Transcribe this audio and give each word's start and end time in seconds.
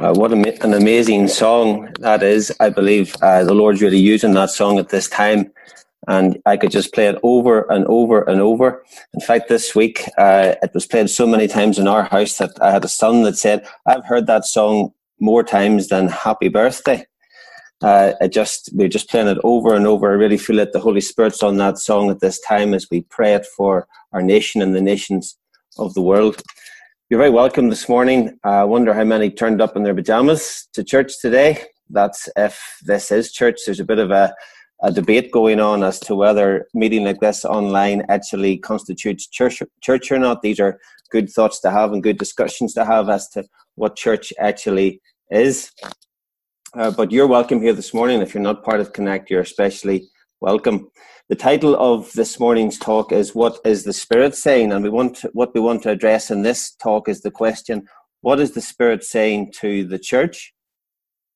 Uh, 0.00 0.14
what 0.14 0.32
an 0.32 0.72
amazing 0.72 1.28
song 1.28 1.92
that 2.00 2.22
is. 2.22 2.50
I 2.58 2.70
believe 2.70 3.14
uh, 3.20 3.44
the 3.44 3.52
Lord's 3.52 3.82
really 3.82 3.98
using 3.98 4.32
that 4.32 4.48
song 4.48 4.78
at 4.78 4.88
this 4.88 5.10
time. 5.10 5.52
And 6.08 6.40
I 6.46 6.56
could 6.56 6.70
just 6.70 6.94
play 6.94 7.06
it 7.08 7.18
over 7.22 7.70
and 7.70 7.84
over 7.86 8.22
and 8.22 8.40
over. 8.40 8.82
In 9.12 9.20
fact, 9.20 9.50
this 9.50 9.74
week, 9.74 10.08
uh, 10.16 10.54
it 10.62 10.70
was 10.72 10.86
played 10.86 11.10
so 11.10 11.26
many 11.26 11.46
times 11.46 11.78
in 11.78 11.86
our 11.86 12.04
house 12.04 12.38
that 12.38 12.52
I 12.62 12.70
had 12.70 12.82
a 12.82 12.88
son 12.88 13.24
that 13.24 13.36
said, 13.36 13.66
I've 13.84 14.06
heard 14.06 14.26
that 14.26 14.46
song 14.46 14.94
more 15.20 15.42
times 15.42 15.88
than 15.88 16.08
Happy 16.08 16.48
Birthday. 16.48 17.06
Uh, 17.82 18.14
it 18.22 18.32
just 18.32 18.70
we're 18.72 18.88
just 18.88 19.10
playing 19.10 19.28
it 19.28 19.38
over 19.44 19.74
and 19.74 19.86
over. 19.86 20.10
I 20.10 20.14
really 20.14 20.38
feel 20.38 20.56
that 20.56 20.72
the 20.72 20.80
Holy 20.80 21.02
Spirit's 21.02 21.42
on 21.42 21.58
that 21.58 21.76
song 21.76 22.08
at 22.08 22.20
this 22.20 22.40
time 22.40 22.72
as 22.72 22.86
we 22.90 23.02
pray 23.10 23.34
it 23.34 23.44
for 23.44 23.86
our 24.14 24.22
nation 24.22 24.62
and 24.62 24.74
the 24.74 24.80
nations 24.80 25.36
of 25.76 25.92
the 25.92 26.02
world. 26.02 26.42
You're 27.10 27.18
very 27.18 27.30
welcome 27.30 27.70
this 27.70 27.88
morning. 27.88 28.38
I 28.44 28.62
wonder 28.62 28.94
how 28.94 29.02
many 29.02 29.30
turned 29.30 29.60
up 29.60 29.74
in 29.74 29.82
their 29.82 29.96
pajamas 29.96 30.68
to 30.74 30.84
church 30.84 31.20
today. 31.20 31.60
That's 31.88 32.28
if 32.36 32.62
this 32.82 33.10
is 33.10 33.32
church. 33.32 33.56
There's 33.66 33.80
a 33.80 33.84
bit 33.84 33.98
of 33.98 34.12
a, 34.12 34.32
a 34.84 34.92
debate 34.92 35.32
going 35.32 35.58
on 35.58 35.82
as 35.82 35.98
to 36.02 36.14
whether 36.14 36.68
meeting 36.72 37.02
like 37.02 37.18
this 37.18 37.44
online 37.44 38.04
actually 38.08 38.58
constitutes 38.58 39.26
church, 39.26 39.60
church 39.82 40.12
or 40.12 40.20
not. 40.20 40.42
These 40.42 40.60
are 40.60 40.78
good 41.10 41.28
thoughts 41.28 41.58
to 41.62 41.72
have 41.72 41.92
and 41.92 42.00
good 42.00 42.16
discussions 42.16 42.74
to 42.74 42.84
have 42.84 43.08
as 43.08 43.28
to 43.30 43.42
what 43.74 43.96
church 43.96 44.32
actually 44.38 45.00
is. 45.32 45.72
Uh, 46.74 46.92
but 46.92 47.10
you're 47.10 47.26
welcome 47.26 47.60
here 47.60 47.72
this 47.72 47.92
morning. 47.92 48.20
If 48.20 48.34
you're 48.34 48.40
not 48.40 48.62
part 48.62 48.78
of 48.78 48.92
Connect, 48.92 49.30
you're 49.30 49.40
especially 49.40 50.08
welcome. 50.40 50.90
The 51.28 51.36
title 51.36 51.76
of 51.76 52.10
this 52.14 52.40
morning's 52.40 52.78
talk 52.78 53.12
is 53.12 53.34
What 53.34 53.58
is 53.64 53.84
the 53.84 53.92
Spirit 53.92 54.34
saying? 54.34 54.72
And 54.72 54.82
we 54.82 54.88
want 54.88 55.16
to, 55.16 55.30
what 55.34 55.54
we 55.54 55.60
want 55.60 55.82
to 55.82 55.90
address 55.90 56.30
in 56.30 56.42
this 56.42 56.74
talk 56.74 57.08
is 57.08 57.20
the 57.20 57.30
question 57.30 57.86
What 58.22 58.40
is 58.40 58.52
the 58.52 58.62
Spirit 58.62 59.04
saying 59.04 59.52
to 59.60 59.84
the 59.84 59.98
church 59.98 60.54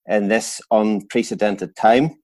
in 0.06 0.28
this 0.28 0.60
unprecedented 0.70 1.76
time, 1.76 2.16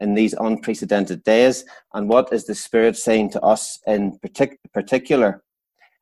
in 0.00 0.14
these 0.14 0.32
unprecedented 0.34 1.24
days? 1.24 1.64
And 1.92 2.08
what 2.08 2.32
is 2.32 2.46
the 2.46 2.54
Spirit 2.54 2.96
saying 2.96 3.30
to 3.30 3.40
us 3.40 3.80
in 3.86 4.18
partic- 4.24 4.58
particular? 4.72 5.42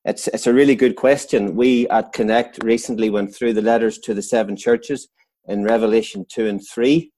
It's, 0.05 0.29
it's 0.29 0.47
a 0.47 0.55
really 0.55 0.75
good 0.75 0.97
question. 0.97 1.57
We 1.57 1.89
at 1.89 2.13
Connect 2.13 2.63
recently 2.63 3.09
went 3.09 3.35
through 3.35 3.55
the 3.55 3.63
letters 3.63 3.99
to 4.01 4.15
the 4.15 4.23
seven 4.23 4.57
churches 4.57 5.09
in 5.47 5.65
Revelation 5.65 6.27
2 6.29 6.47
and 6.47 6.61
3. 6.67 7.11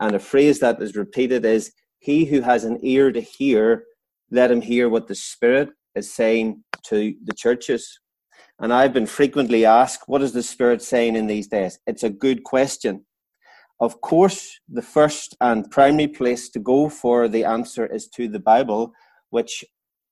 And 0.00 0.14
a 0.14 0.18
phrase 0.18 0.58
that 0.60 0.80
is 0.82 0.96
repeated 0.96 1.44
is 1.44 1.72
he 2.02 2.24
who 2.24 2.40
has 2.40 2.64
an 2.64 2.78
ear 2.82 3.12
to 3.12 3.20
hear, 3.20 3.84
let 4.30 4.50
him 4.50 4.60
hear 4.60 4.88
what 4.88 5.06
the 5.06 5.14
Spirit 5.14 5.70
is 5.94 6.12
saying 6.12 6.64
to 6.84 7.14
the 7.24 7.32
churches. 7.32 8.00
And 8.58 8.72
I've 8.72 8.92
been 8.92 9.06
frequently 9.06 9.64
asked, 9.64 10.08
what 10.08 10.20
is 10.20 10.32
the 10.32 10.42
Spirit 10.42 10.82
saying 10.82 11.14
in 11.14 11.28
these 11.28 11.46
days? 11.46 11.78
It's 11.86 12.02
a 12.02 12.10
good 12.10 12.42
question. 12.42 13.06
Of 13.78 14.00
course, 14.00 14.58
the 14.68 14.82
first 14.82 15.36
and 15.40 15.70
primary 15.70 16.08
place 16.08 16.48
to 16.50 16.58
go 16.58 16.88
for 16.88 17.28
the 17.28 17.44
answer 17.44 17.86
is 17.86 18.08
to 18.16 18.26
the 18.28 18.40
Bible, 18.40 18.92
which 19.30 19.64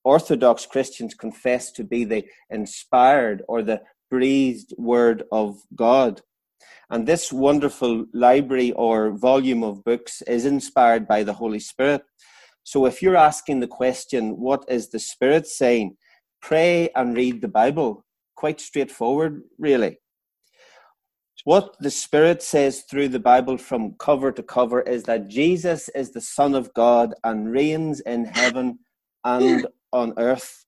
Orthodox 0.05 0.67
Christians 0.67 1.15
confess 1.15 1.73
to 1.73 1.85
be 1.85 2.05
the 2.05 2.25
inspired 2.51 3.43
or 3.49 3.63
the 3.63 3.83
breathed 4.11 4.75
word 4.79 5.25
of 5.33 5.59
God. 5.75 6.23
And 6.91 7.07
this 7.07 7.33
wonderful 7.33 8.07
library 8.13 8.73
or 8.73 9.13
volume 9.13 9.63
of 9.63 9.85
books 9.85 10.23
is 10.23 10.45
inspired 10.45 11.07
by 11.07 11.23
the 11.23 11.35
Holy 11.35 11.61
Spirit. 11.61 12.03
So 12.63 12.87
if 12.87 13.03
you're 13.03 13.17
asking 13.17 13.61
the 13.61 13.67
question, 13.67 14.39
what 14.39 14.65
is 14.69 14.91
the 14.91 14.99
Spirit 14.99 15.47
saying? 15.47 15.97
Pray 16.43 16.91
and 16.95 17.17
read 17.17 17.41
the 17.41 17.49
Bible. 17.49 18.05
Quite 18.37 18.61
straightforward, 18.61 19.43
really. 19.59 19.99
What 21.45 21.77
the 21.81 21.91
Spirit 21.91 22.43
says 22.43 22.83
through 22.83 23.09
the 23.09 23.19
Bible 23.19 23.57
from 23.57 23.95
cover 23.99 24.31
to 24.31 24.43
cover 24.43 24.83
is 24.83 25.05
that 25.05 25.29
Jesus 25.29 25.89
is 25.91 26.13
the 26.13 26.21
Son 26.21 26.55
of 26.55 26.73
God 26.75 27.15
and 27.25 27.51
reigns 27.51 28.01
in 28.01 28.27
heaven 28.27 28.81
and 29.25 29.67
on 29.93 30.13
earth. 30.19 30.67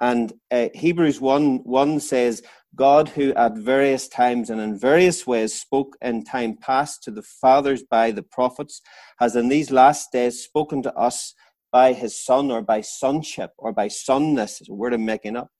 And 0.00 0.32
uh, 0.50 0.68
Hebrews 0.74 1.20
1 1.20 1.58
1 1.64 2.00
says, 2.00 2.42
God, 2.74 3.08
who 3.08 3.32
at 3.34 3.56
various 3.56 4.08
times 4.08 4.50
and 4.50 4.60
in 4.60 4.78
various 4.78 5.26
ways 5.26 5.54
spoke 5.54 5.96
in 6.02 6.24
time 6.24 6.56
past 6.56 7.02
to 7.04 7.10
the 7.12 7.22
fathers 7.22 7.82
by 7.84 8.10
the 8.10 8.22
prophets, 8.22 8.80
has 9.18 9.36
in 9.36 9.48
these 9.48 9.70
last 9.70 10.10
days 10.12 10.42
spoken 10.42 10.82
to 10.82 10.94
us 10.94 11.34
by 11.70 11.92
his 11.92 12.18
Son 12.18 12.50
or 12.50 12.62
by 12.62 12.80
sonship 12.80 13.52
or 13.58 13.72
by 13.72 13.88
sonness, 13.88 14.60
is 14.60 14.68
a 14.68 14.74
word 14.74 14.94
I'm 14.94 15.04
making 15.04 15.36
up, 15.36 15.50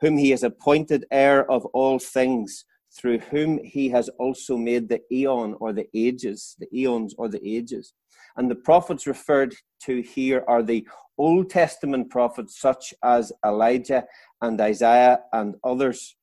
whom 0.00 0.16
he 0.16 0.30
has 0.30 0.42
appointed 0.42 1.06
heir 1.10 1.50
of 1.50 1.64
all 1.66 1.98
things, 1.98 2.64
through 2.92 3.18
whom 3.18 3.58
he 3.64 3.88
has 3.90 4.08
also 4.18 4.56
made 4.56 4.88
the 4.88 5.00
eon 5.12 5.56
or 5.60 5.72
the 5.72 5.86
ages, 5.94 6.56
the 6.58 6.68
eons 6.76 7.14
or 7.18 7.28
the 7.28 7.40
ages. 7.46 7.94
And 8.36 8.50
the 8.50 8.56
prophets 8.56 9.06
referred 9.06 9.54
to 9.84 10.02
here 10.02 10.44
are 10.48 10.62
the 10.62 10.86
Old 11.18 11.50
Testament 11.50 12.10
prophets, 12.10 12.60
such 12.60 12.94
as 13.02 13.32
Elijah 13.44 14.04
and 14.40 14.60
Isaiah 14.60 15.20
and 15.32 15.56
others. 15.64 16.16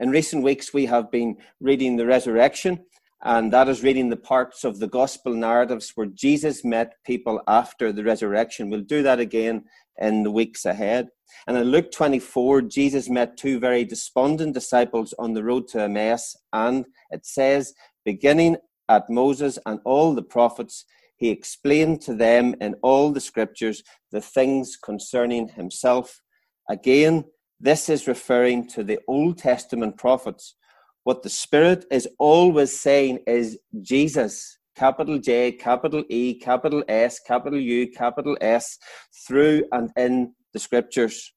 In 0.00 0.10
recent 0.10 0.42
weeks, 0.42 0.72
we 0.72 0.86
have 0.86 1.10
been 1.10 1.36
reading 1.60 1.96
the 1.96 2.06
resurrection, 2.06 2.84
and 3.22 3.52
that 3.52 3.68
is 3.68 3.82
reading 3.82 4.08
the 4.08 4.16
parts 4.16 4.64
of 4.64 4.78
the 4.78 4.88
gospel 4.88 5.34
narratives 5.34 5.92
where 5.94 6.06
Jesus 6.06 6.64
met 6.64 6.94
people 7.04 7.42
after 7.46 7.92
the 7.92 8.04
resurrection. 8.04 8.70
We'll 8.70 8.80
do 8.80 9.02
that 9.02 9.20
again 9.20 9.64
in 10.00 10.22
the 10.22 10.30
weeks 10.30 10.64
ahead. 10.64 11.08
And 11.46 11.56
in 11.56 11.64
Luke 11.64 11.90
24, 11.92 12.62
Jesus 12.62 13.08
met 13.08 13.36
two 13.36 13.58
very 13.58 13.84
despondent 13.84 14.54
disciples 14.54 15.14
on 15.18 15.34
the 15.34 15.44
road 15.44 15.68
to 15.68 15.82
Emmaus, 15.82 16.36
and 16.52 16.86
it 17.10 17.26
says, 17.26 17.74
beginning 18.04 18.56
at 18.88 19.08
Moses 19.10 19.58
and 19.66 19.80
all 19.84 20.14
the 20.14 20.22
prophets, 20.22 20.84
he 21.16 21.30
explained 21.30 22.00
to 22.02 22.14
them 22.14 22.54
in 22.60 22.74
all 22.82 23.12
the 23.12 23.20
scriptures 23.20 23.82
the 24.10 24.20
things 24.20 24.76
concerning 24.76 25.48
himself. 25.48 26.20
Again, 26.68 27.24
this 27.60 27.88
is 27.88 28.08
referring 28.08 28.66
to 28.68 28.82
the 28.82 28.98
Old 29.08 29.38
Testament 29.38 29.96
prophets. 29.96 30.56
What 31.04 31.22
the 31.22 31.30
Spirit 31.30 31.84
is 31.90 32.08
always 32.18 32.78
saying 32.78 33.20
is 33.26 33.58
Jesus, 33.80 34.58
capital 34.76 35.18
J, 35.18 35.52
capital 35.52 36.04
E, 36.08 36.34
capital 36.34 36.84
S, 36.88 37.20
capital 37.20 37.58
U, 37.58 37.90
capital 37.90 38.36
S, 38.40 38.78
through 39.26 39.64
and 39.72 39.90
in 39.96 40.34
the 40.52 40.58
scriptures. 40.58 41.32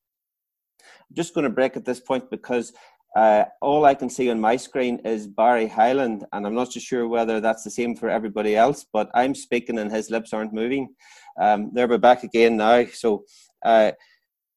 I'm 0.81 1.16
just 1.16 1.34
going 1.34 1.44
to 1.44 1.50
break 1.50 1.78
at 1.78 1.86
this 1.86 2.00
point 2.00 2.30
because 2.30 2.74
uh, 3.16 3.46
all 3.62 3.86
I 3.86 3.96
can 3.96 4.09
see 4.09 4.30
on 4.30 4.40
my 4.40 4.58
screen 4.58 5.00
is 5.06 5.28
Barry 5.28 5.68
Highland, 5.68 6.25
and 6.34 6.46
I'm 6.46 6.53
not 6.53 6.72
so 6.72 6.80
sure 6.80 7.08
whether 7.08 7.40
that's 7.40 7.64
the 7.64 7.72
same 7.72 7.96
for 7.96 8.09
everybody 8.09 8.56
else, 8.56 8.86
but 8.92 9.09
I'm 9.16 9.34
speaking 9.34 9.80
and 9.80 9.92
his 9.92 10.12
lips 10.12 10.34
aren't 10.34 10.54
moving. 10.54 10.94
Um, 11.42 11.72
there 11.74 11.88
we're 11.88 11.98
back 11.98 12.24
again 12.24 12.58
now. 12.58 12.86
So, 12.86 13.24
uh, 13.66 13.94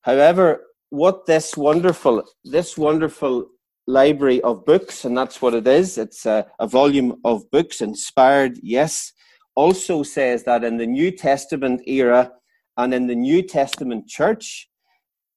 however, 0.02 0.66
what 0.90 1.24
this 1.26 1.56
wonderful 1.56 2.24
this 2.44 2.76
wonderful 2.76 3.46
library 3.86 4.40
of 4.42 4.64
books 4.64 5.04
and 5.04 5.16
that's 5.16 5.42
what 5.42 5.54
it 5.54 5.66
is. 5.66 5.98
It's 5.98 6.26
a, 6.26 6.46
a, 6.58 6.66
volume 6.66 7.20
of 7.24 7.50
books 7.50 7.80
inspired 7.80 8.58
yes. 8.62 9.12
Also 9.56 10.02
says 10.02 10.44
that 10.44 10.64
in 10.64 10.76
the 10.76 10.86
new 10.86 11.10
testament 11.10 11.82
era 11.86 12.32
and 12.76 12.94
in 12.94 13.06
the 13.06 13.14
new 13.14 13.42
testament 13.42 14.08
church 14.08 14.68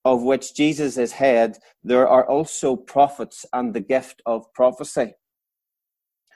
of 0.06 0.24
which 0.24 0.54
jesus 0.54 0.98
is 0.98 1.12
head 1.14 1.58
there 1.84 2.08
are 2.08 2.28
also 2.30 2.76
prophets 2.76 3.46
and 3.54 3.74
the 3.74 3.80
gift 3.80 4.22
of 4.26 4.52
prophecy 4.54 5.14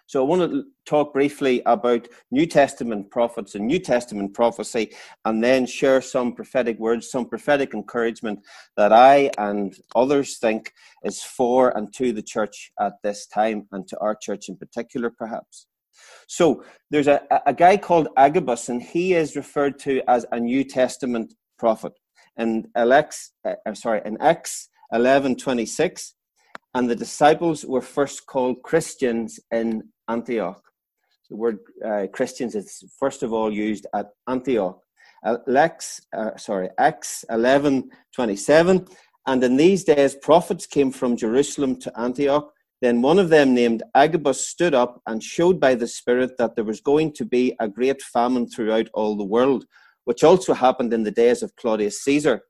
so 0.07 0.21
I 0.21 0.25
want 0.25 0.49
to 0.49 0.63
talk 0.85 1.13
briefly 1.13 1.61
about 1.65 2.07
New 2.31 2.45
Testament 2.45 3.11
prophets 3.11 3.55
and 3.55 3.67
New 3.67 3.79
Testament 3.79 4.33
prophecy, 4.33 4.93
and 5.25 5.43
then 5.43 5.65
share 5.65 6.01
some 6.01 6.33
prophetic 6.33 6.79
words, 6.79 7.11
some 7.11 7.27
prophetic 7.27 7.73
encouragement 7.73 8.39
that 8.77 8.93
I 8.93 9.29
and 9.37 9.77
others 9.95 10.37
think 10.37 10.71
is 11.03 11.21
for 11.21 11.77
and 11.77 11.93
to 11.95 12.13
the 12.13 12.21
church 12.21 12.71
at 12.79 12.93
this 13.03 13.27
time, 13.27 13.67
and 13.73 13.85
to 13.89 13.99
our 13.99 14.15
church 14.15 14.47
in 14.47 14.55
particular, 14.55 15.09
perhaps. 15.09 15.67
So 16.27 16.63
there's 16.89 17.07
a, 17.07 17.21
a 17.45 17.53
guy 17.53 17.75
called 17.75 18.07
Agabus, 18.15 18.69
and 18.69 18.81
he 18.81 19.13
is 19.13 19.35
referred 19.35 19.77
to 19.79 20.01
as 20.09 20.25
a 20.31 20.39
New 20.39 20.63
Testament 20.63 21.33
prophet. 21.59 21.93
And 22.37 22.67
Alex, 22.75 23.33
uh, 23.45 23.73
sorry, 23.73 24.01
in 24.05 24.17
Acts 24.21 24.69
11:26, 24.93 26.13
and 26.73 26.89
the 26.89 26.95
disciples 26.95 27.65
were 27.65 27.81
first 27.81 28.25
called 28.25 28.61
Christians 28.63 29.39
in 29.51 29.83
Antioch. 30.07 30.61
The 31.29 31.35
word 31.35 31.59
uh, 31.85 32.07
Christians 32.13 32.55
is 32.55 32.83
first 32.99 33.23
of 33.23 33.33
all 33.33 33.51
used 33.51 33.85
at 33.93 34.07
Antioch. 34.27 34.79
Uh, 35.25 35.37
Lex, 35.47 35.99
uh, 36.15 36.37
sorry, 36.37 36.69
Acts 36.77 37.25
11 37.29 37.89
27. 38.15 38.87
And 39.25 39.43
in 39.43 39.57
these 39.57 39.83
days, 39.83 40.15
prophets 40.15 40.65
came 40.65 40.91
from 40.91 41.17
Jerusalem 41.17 41.77
to 41.81 41.99
Antioch. 41.99 42.49
Then 42.81 43.01
one 43.01 43.19
of 43.19 43.29
them, 43.29 43.53
named 43.53 43.83
Agabus, 43.95 44.47
stood 44.47 44.73
up 44.73 45.01
and 45.07 45.21
showed 45.21 45.59
by 45.59 45.75
the 45.75 45.87
Spirit 45.87 46.37
that 46.37 46.55
there 46.55 46.63
was 46.63 46.79
going 46.79 47.11
to 47.13 47.25
be 47.25 47.55
a 47.59 47.67
great 47.67 48.01
famine 48.01 48.47
throughout 48.47 48.87
all 48.93 49.17
the 49.17 49.25
world, 49.25 49.65
which 50.05 50.23
also 50.23 50.53
happened 50.53 50.93
in 50.93 51.03
the 51.03 51.11
days 51.11 51.43
of 51.43 51.55
Claudius 51.55 52.03
Caesar. 52.03 52.41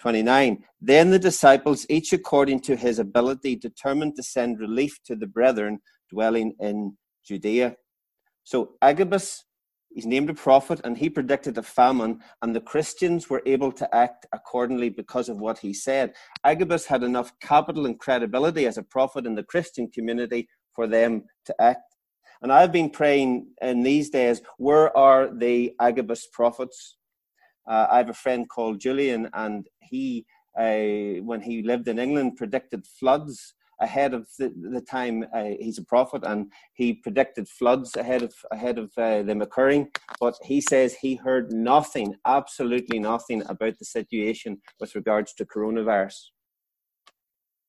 29. 0.00 0.64
Then 0.80 1.10
the 1.10 1.18
disciples, 1.18 1.86
each 1.88 2.12
according 2.12 2.60
to 2.60 2.74
his 2.74 2.98
ability, 2.98 3.56
determined 3.56 4.16
to 4.16 4.22
send 4.22 4.58
relief 4.58 4.98
to 5.04 5.14
the 5.14 5.26
brethren 5.26 5.78
dwelling 6.10 6.54
in 6.60 6.96
Judea. 7.24 7.76
So 8.44 8.72
Agabus, 8.82 9.44
he's 9.90 10.06
named 10.06 10.30
a 10.30 10.34
prophet, 10.34 10.80
and 10.84 10.96
he 10.96 11.10
predicted 11.10 11.56
a 11.58 11.62
famine, 11.62 12.20
and 12.42 12.54
the 12.54 12.60
Christians 12.60 13.30
were 13.30 13.42
able 13.46 13.72
to 13.72 13.94
act 13.94 14.26
accordingly 14.32 14.88
because 14.88 15.28
of 15.28 15.40
what 15.40 15.58
he 15.58 15.72
said. 15.72 16.14
Agabus 16.44 16.86
had 16.86 17.02
enough 17.02 17.32
capital 17.40 17.86
and 17.86 17.98
credibility 17.98 18.66
as 18.66 18.78
a 18.78 18.82
prophet 18.82 19.26
in 19.26 19.34
the 19.34 19.44
Christian 19.44 19.88
community 19.90 20.48
for 20.74 20.86
them 20.86 21.24
to 21.44 21.54
act. 21.60 21.96
And 22.42 22.52
I've 22.52 22.72
been 22.72 22.90
praying 22.90 23.48
in 23.60 23.82
these 23.82 24.08
days, 24.10 24.40
where 24.56 24.96
are 24.96 25.28
the 25.32 25.72
Agabus 25.80 26.26
prophets? 26.32 26.96
Uh, 27.68 27.86
I 27.90 27.98
have 27.98 28.08
a 28.08 28.14
friend 28.14 28.48
called 28.48 28.80
Julian, 28.80 29.28
and 29.34 29.68
he, 29.80 30.24
uh, 30.58 31.22
when 31.22 31.42
he 31.42 31.62
lived 31.62 31.86
in 31.88 31.98
England, 31.98 32.36
predicted 32.36 32.86
floods 32.86 33.54
ahead 33.80 34.14
of 34.14 34.28
the, 34.38 34.52
the 34.56 34.80
time. 34.80 35.24
Uh, 35.34 35.50
he's 35.58 35.78
a 35.78 35.84
prophet, 35.84 36.22
and 36.24 36.50
he 36.74 36.94
predicted 36.94 37.48
floods 37.48 37.96
ahead 37.96 38.22
of 38.22 38.34
ahead 38.50 38.78
of 38.78 38.90
uh, 38.96 39.22
them 39.22 39.42
occurring. 39.42 39.88
But 40.20 40.34
he 40.42 40.60
says 40.60 40.94
he 40.94 41.16
heard 41.16 41.52
nothing, 41.52 42.16
absolutely 42.26 42.98
nothing, 42.98 43.42
about 43.48 43.78
the 43.78 43.84
situation 43.84 44.60
with 44.78 44.94
regards 44.94 45.34
to 45.34 45.44
coronavirus. 45.44 46.30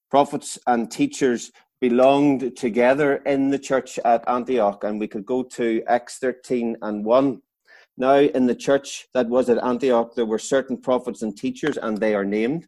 Prophets 0.10 0.60
and 0.68 0.92
teachers 0.92 1.52
belonged 1.80 2.56
together 2.56 3.18
in 3.26 3.50
the 3.50 3.60
church 3.60 3.98
at 4.06 4.28
Antioch, 4.28 4.84
and 4.84 5.00
we 5.00 5.08
could 5.08 5.26
go 5.26 5.42
to 5.42 5.82
Acts 5.88 6.20
13 6.20 6.78
and 6.82 7.04
1 7.04 7.42
now, 7.98 8.20
in 8.20 8.48
the 8.48 8.56
church 8.56 9.08
that 9.14 9.28
was 9.28 9.50
at 9.50 9.64
Antioch, 9.64 10.16
there 10.16 10.26
were 10.26 10.40
certain 10.40 10.78
prophets 10.78 11.22
and 11.22 11.38
teachers, 11.38 11.78
and 11.78 11.98
they 11.98 12.16
are 12.16 12.26
named. 12.26 12.68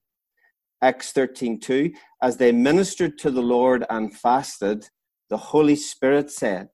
Acts 0.84 1.14
13:2, 1.14 1.94
as 2.22 2.36
they 2.36 2.52
ministered 2.52 3.18
to 3.20 3.32
the 3.32 3.42
Lord 3.42 3.86
and 3.90 4.14
fasted, 4.14 4.90
the 5.30 5.38
Holy 5.38 5.78
Spirit 5.78 6.30
said, 6.30 6.68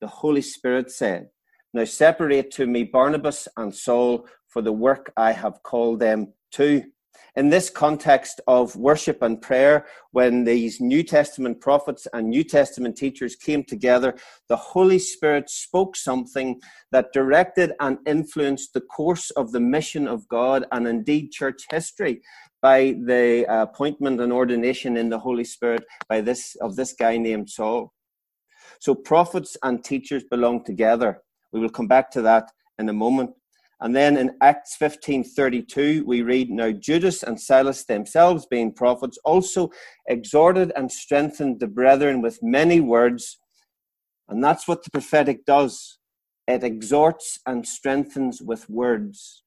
the 0.00 0.08
Holy 0.08 0.40
Spirit 0.40 0.90
said, 0.90 1.28
Now 1.74 1.84
separate 1.84 2.50
to 2.52 2.66
me 2.66 2.82
Barnabas 2.82 3.48
and 3.56 3.72
Saul 3.74 4.26
for 4.48 4.60
the 4.60 4.72
work 4.72 5.12
I 5.16 5.32
have 5.32 5.62
called 5.62 6.00
them 6.00 6.32
to. 6.52 6.82
In 7.36 7.50
this 7.50 7.70
context 7.70 8.40
of 8.46 8.74
worship 8.76 9.22
and 9.22 9.40
prayer, 9.40 9.86
when 10.10 10.44
these 10.44 10.80
New 10.80 11.02
Testament 11.02 11.60
prophets 11.60 12.08
and 12.12 12.28
New 12.28 12.44
Testament 12.44 12.96
teachers 12.96 13.36
came 13.36 13.62
together, 13.62 14.16
the 14.48 14.56
Holy 14.56 14.98
Spirit 14.98 15.48
spoke 15.48 15.96
something 15.96 16.60
that 16.90 17.12
directed 17.12 17.72
and 17.80 17.98
influenced 18.06 18.74
the 18.74 18.80
course 18.80 19.30
of 19.30 19.52
the 19.52 19.60
mission 19.60 20.08
of 20.08 20.26
God 20.28 20.66
and 20.72 20.88
indeed 20.88 21.30
church 21.30 21.62
history 21.70 22.22
by 22.62 22.94
the 23.04 23.44
appointment 23.48 24.20
and 24.20 24.32
ordination 24.32 24.96
in 24.96 25.08
the 25.08 25.18
Holy 25.18 25.44
Spirit 25.44 25.84
by 26.08 26.20
this 26.20 26.56
of 26.60 26.76
this 26.76 26.94
guy 26.94 27.16
named 27.18 27.50
Saul. 27.50 27.92
So 28.80 28.94
prophets 28.94 29.56
and 29.62 29.84
teachers 29.84 30.24
belong 30.30 30.64
together. 30.64 31.20
We 31.52 31.60
will 31.60 31.68
come 31.68 31.88
back 31.88 32.10
to 32.12 32.22
that 32.22 32.50
in 32.78 32.88
a 32.88 32.92
moment. 32.92 33.30
And 33.80 33.96
then 33.96 34.16
in 34.16 34.36
Acts 34.40 34.76
15:32 34.80 36.04
we 36.06 36.22
read 36.22 36.50
now 36.50 36.70
Judas 36.70 37.24
and 37.24 37.40
Silas 37.40 37.84
themselves 37.84 38.46
being 38.46 38.72
prophets 38.72 39.18
also 39.24 39.70
exhorted 40.08 40.72
and 40.76 40.90
strengthened 40.90 41.58
the 41.58 41.66
brethren 41.66 42.22
with 42.22 42.42
many 42.42 42.80
words 42.80 43.38
and 44.28 44.42
that's 44.42 44.68
what 44.68 44.84
the 44.84 44.90
prophetic 44.90 45.44
does 45.44 45.98
it 46.46 46.64
exhorts 46.64 47.38
and 47.46 47.66
strengthens 47.66 48.40
with 48.40 48.68
words 48.68 49.42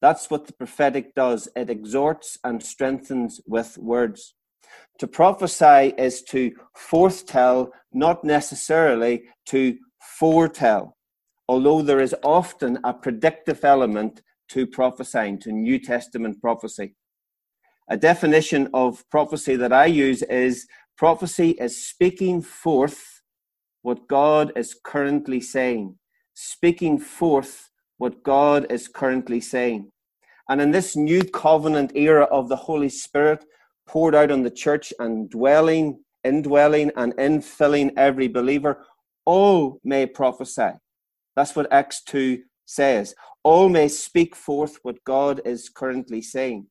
that's 0.00 0.30
what 0.30 0.46
the 0.46 0.52
prophetic 0.52 1.14
does. 1.14 1.48
It 1.56 1.70
exhorts 1.70 2.38
and 2.44 2.62
strengthens 2.62 3.40
with 3.46 3.76
words. 3.78 4.34
To 5.00 5.06
prophesy 5.06 5.94
is 5.98 6.22
to 6.24 6.52
foretell 6.76 7.72
not 7.92 8.24
necessarily 8.24 9.22
to 9.46 9.76
foretell 10.18 10.96
although 11.48 11.80
there 11.82 12.00
is 12.00 12.14
often 12.22 12.78
a 12.84 12.92
predictive 12.92 13.64
element 13.64 14.20
to 14.50 14.66
prophesying, 14.66 15.38
to 15.40 15.52
New 15.52 15.78
Testament 15.78 16.40
prophecy. 16.40 16.94
A 17.88 17.96
definition 17.96 18.68
of 18.74 19.02
prophecy 19.10 19.56
that 19.56 19.72
I 19.72 19.86
use 19.86 20.22
is 20.22 20.66
prophecy 20.96 21.50
is 21.52 21.86
speaking 21.86 22.42
forth 22.42 23.22
what 23.82 24.08
God 24.08 24.52
is 24.56 24.78
currently 24.84 25.40
saying, 25.40 25.96
speaking 26.34 26.98
forth 26.98 27.70
what 27.98 28.22
God 28.22 28.66
is 28.70 28.88
currently 28.88 29.40
saying. 29.40 29.90
And 30.48 30.60
in 30.60 30.70
this 30.70 30.96
new 30.96 31.22
covenant 31.22 31.92
era 31.94 32.24
of 32.24 32.48
the 32.48 32.56
Holy 32.56 32.88
Spirit 32.88 33.44
poured 33.86 34.14
out 34.14 34.30
on 34.30 34.42
the 34.42 34.50
church 34.50 34.92
and 34.98 35.28
dwelling, 35.28 36.02
indwelling, 36.24 36.90
and 36.96 37.12
infilling 37.14 37.92
every 37.96 38.28
believer, 38.28 38.84
all 39.26 39.78
may 39.84 40.06
prophesy. 40.06 40.70
That's 41.36 41.54
what 41.54 41.72
Acts 41.72 42.02
2 42.04 42.42
says. 42.64 43.14
All 43.42 43.68
may 43.68 43.88
speak 43.88 44.34
forth 44.34 44.78
what 44.82 45.04
God 45.04 45.40
is 45.44 45.68
currently 45.68 46.22
saying. 46.22 46.66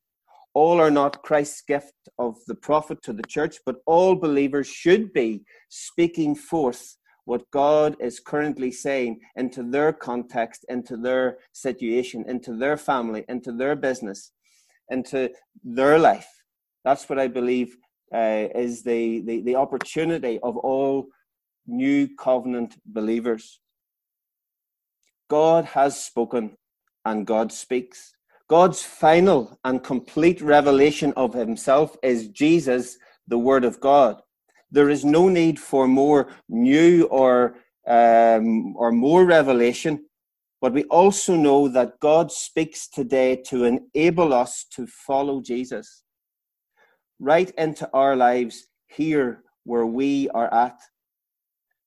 All 0.54 0.80
are 0.80 0.90
not 0.90 1.22
Christ's 1.22 1.62
gift 1.62 1.94
of 2.18 2.36
the 2.46 2.54
prophet 2.54 3.00
to 3.02 3.12
the 3.12 3.22
church, 3.22 3.58
but 3.64 3.76
all 3.86 4.16
believers 4.16 4.66
should 4.66 5.12
be 5.12 5.42
speaking 5.68 6.34
forth 6.34 6.96
what 7.28 7.50
God 7.50 7.94
is 8.00 8.20
currently 8.20 8.72
saying 8.72 9.20
into 9.36 9.62
their 9.62 9.92
context, 9.92 10.64
into 10.70 10.96
their 10.96 11.36
situation, 11.52 12.24
into 12.26 12.56
their 12.56 12.78
family, 12.78 13.22
into 13.28 13.52
their 13.52 13.76
business, 13.76 14.32
into 14.88 15.30
their 15.62 15.98
life. 15.98 16.26
That's 16.86 17.06
what 17.06 17.18
I 17.18 17.28
believe 17.28 17.76
uh, 18.14 18.46
is 18.54 18.82
the, 18.82 19.20
the, 19.26 19.42
the 19.42 19.56
opportunity 19.56 20.40
of 20.42 20.56
all 20.56 21.08
new 21.66 22.08
covenant 22.18 22.76
believers. 22.86 23.60
God 25.28 25.66
has 25.66 26.02
spoken 26.02 26.56
and 27.04 27.26
God 27.26 27.52
speaks. 27.52 28.14
God's 28.48 28.82
final 28.82 29.58
and 29.64 29.84
complete 29.84 30.40
revelation 30.40 31.12
of 31.14 31.34
himself 31.34 31.94
is 32.02 32.28
Jesus, 32.28 32.96
the 33.26 33.36
Word 33.38 33.66
of 33.66 33.80
God. 33.80 34.22
There 34.70 34.90
is 34.90 35.04
no 35.04 35.28
need 35.28 35.58
for 35.58 35.88
more 35.88 36.30
new 36.48 37.04
or, 37.04 37.56
um, 37.86 38.76
or 38.76 38.92
more 38.92 39.24
revelation, 39.24 40.04
but 40.60 40.72
we 40.72 40.84
also 40.84 41.36
know 41.36 41.68
that 41.68 42.00
God 42.00 42.30
speaks 42.30 42.88
today 42.88 43.36
to 43.46 43.64
enable 43.64 44.32
us 44.32 44.64
to 44.72 44.86
follow 44.86 45.40
Jesus 45.40 46.02
right 47.18 47.50
into 47.56 47.88
our 47.92 48.16
lives 48.16 48.66
here 48.86 49.42
where 49.64 49.86
we 49.86 50.28
are 50.30 50.52
at. 50.52 50.78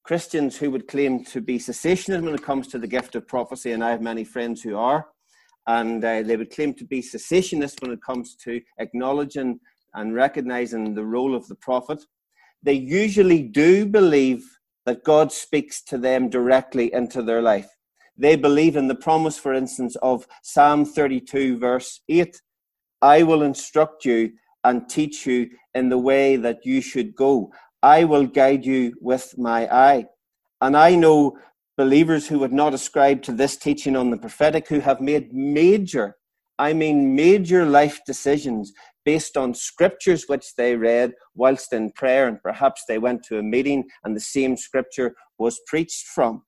Christians 0.04 0.58
who 0.58 0.72
would 0.72 0.88
claim 0.88 1.24
to 1.26 1.42
be 1.42 1.60
cessationists 1.60 2.22
when 2.22 2.34
it 2.34 2.44
comes 2.44 2.68
to 2.70 2.80
the 2.80 2.88
gift 2.88 3.16
of 3.16 3.28
prophecy, 3.28 3.72
and 3.72 3.84
I 3.84 3.92
have 3.92 4.02
many 4.02 4.24
friends 4.24 4.62
who 4.62 4.76
are, 4.76 5.08
and 5.68 6.04
uh, 6.04 6.24
they 6.24 6.38
would 6.38 6.52
claim 6.52 6.74
to 6.76 6.86
be 6.86 7.02
cessationists 7.02 7.82
when 7.82 7.92
it 7.92 8.02
comes 8.02 8.36
to 8.44 8.62
acknowledging 8.80 9.60
and 9.94 10.16
recognizing 10.16 10.96
the 10.96 11.06
role 11.06 11.36
of 11.36 11.48
the 11.48 11.56
prophet. 11.56 12.04
They 12.64 12.74
usually 12.74 13.42
do 13.42 13.86
believe 13.86 14.44
that 14.86 15.04
God 15.04 15.32
speaks 15.32 15.82
to 15.84 15.98
them 15.98 16.30
directly 16.30 16.94
into 16.94 17.22
their 17.22 17.42
life. 17.42 17.70
They 18.18 18.36
believe 18.36 18.76
in 18.76 18.88
the 18.88 18.96
promise, 18.96 19.38
for 19.38 19.54
instance, 19.54 19.96
of 19.98 20.28
Psalm 20.44 20.86
32, 20.86 21.58
verse 21.58 22.02
8 22.10 22.40
I 23.02 23.24
will 23.24 23.42
instruct 23.42 24.06
you 24.06 24.34
and 24.64 24.88
teach 24.88 25.26
you 25.26 25.50
in 25.74 25.90
the 25.90 25.98
way 25.98 26.36
that 26.36 26.66
you 26.66 26.82
should 26.82 27.16
go. 27.16 27.52
I 27.82 28.04
will 28.04 28.28
guide 28.28 28.64
you 28.64 28.94
with 29.02 29.34
my 29.38 29.68
eye. 29.74 30.06
And 30.62 30.78
I 30.78 30.94
know 30.96 31.38
believers 31.78 32.28
who 32.28 32.38
would 32.40 32.54
not 32.54 32.76
ascribe 32.76 33.24
to 33.24 33.32
this 33.32 33.58
teaching 33.58 33.96
on 33.96 34.12
the 34.12 34.18
prophetic 34.18 34.68
who 34.68 34.82
have 34.82 35.02
made 35.02 35.34
major, 35.34 36.16
I 36.60 36.74
mean 36.74 37.16
major 37.16 37.66
life 37.66 38.02
decisions 38.06 38.72
based 39.06 39.38
on 39.38 39.54
scriptures 39.54 40.26
which 40.28 40.56
they 40.56 40.76
read 40.76 41.14
whilst 41.36 41.74
in 41.74 41.92
prayer, 41.92 42.28
and 42.28 42.42
perhaps 42.42 42.84
they 42.88 42.98
went 42.98 43.24
to 43.24 43.40
a 43.40 43.44
meeting 43.44 43.86
and 44.04 44.16
the 44.16 44.22
same 44.22 44.58
scripture 44.58 45.16
was 45.38 45.60
preached 45.68 46.08
from. 46.08 46.44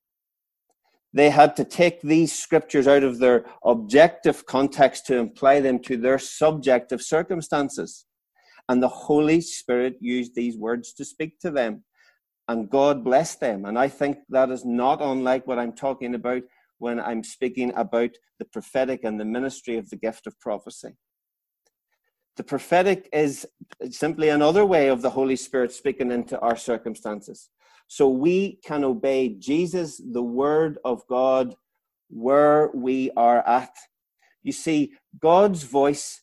They 1.14 1.30
had 1.30 1.56
to 1.58 1.64
take 1.64 2.02
these 2.02 2.34
scriptures 2.34 2.88
out 2.88 3.04
of 3.04 3.20
their 3.20 3.46
objective 3.64 4.46
context 4.48 5.06
to 5.08 5.20
apply 5.20 5.60
them 5.60 5.80
to 5.84 5.96
their 5.96 6.18
subjective 6.18 7.02
circumstances. 7.02 8.06
And 8.68 8.82
the 8.82 8.88
Holy 8.88 9.42
Spirit 9.42 9.98
used 10.00 10.34
these 10.34 10.58
words 10.58 10.94
to 10.94 11.06
speak 11.06 11.40
to 11.42 11.52
them. 11.52 11.84
And 12.48 12.70
God 12.70 13.04
blessed 13.04 13.40
them. 13.40 13.66
And 13.66 13.78
I 13.78 13.88
think 13.88 14.18
that 14.30 14.50
is 14.50 14.66
not 14.66 15.02
unlike 15.02 15.46
what 15.46 15.60
I'm 15.60 15.74
talking 15.74 16.16
about 16.16 16.42
when 16.80 17.00
I'm 17.00 17.24
speaking 17.24 17.72
about 17.76 18.10
the 18.40 18.46
prophetic 18.46 19.04
and 19.04 19.20
the 19.20 19.26
ministry 19.26 19.78
of 19.78 19.90
the 19.90 19.96
gift 19.96 20.26
of 20.28 20.40
prophecy. 20.40 20.98
The 22.36 22.44
prophetic 22.44 23.10
is 23.14 23.46
simply 23.92 24.30
another 24.30 24.66
way 24.66 24.88
of 24.88 25.02
the 25.02 25.10
Holy 25.10 25.36
Spirit 25.36 25.72
speaking 25.72 26.12
into 26.12 26.40
our 26.40 26.58
circumstances. 26.58 27.50
So 27.88 28.10
we 28.10 28.60
can 28.66 28.84
obey 28.84 29.36
Jesus, 29.36 30.02
the 30.04 30.24
Word 30.24 30.80
of 30.84 31.06
God, 31.08 31.56
where 32.10 32.72
we 32.74 33.12
are 33.16 33.48
at. 33.48 33.76
You 34.42 34.52
see, 34.52 34.94
God's 35.22 35.64
voice 35.64 36.22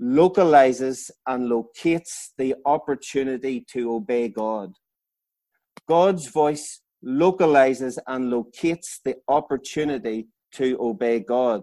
localizes 0.00 1.10
and 1.26 1.48
locates 1.48 2.32
the 2.38 2.56
opportunity 2.64 3.64
to 3.72 3.92
obey 3.92 4.28
God. 4.28 4.72
God's 5.88 6.26
voice 6.28 6.80
localizes 7.02 7.98
and 8.06 8.30
locates 8.30 9.00
the 9.04 9.16
opportunity 9.28 10.28
to 10.54 10.76
obey 10.80 11.20
God. 11.20 11.62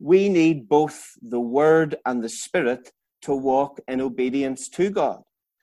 We 0.00 0.28
need 0.28 0.68
both 0.68 1.12
the 1.22 1.40
Word 1.40 1.96
and 2.06 2.22
the 2.22 2.28
Spirit 2.28 2.92
to 3.22 3.34
walk 3.34 3.80
in 3.88 4.00
obedience 4.00 4.68
to 4.70 4.90
God. 4.90 5.22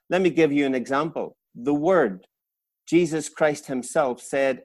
Let 0.10 0.22
me 0.22 0.30
give 0.30 0.52
you 0.52 0.66
an 0.66 0.76
example. 0.76 1.36
The 1.56 1.74
Word, 1.74 2.28
Jesus 2.88 3.30
Christ 3.30 3.66
Himself 3.68 4.22
said 4.22 4.64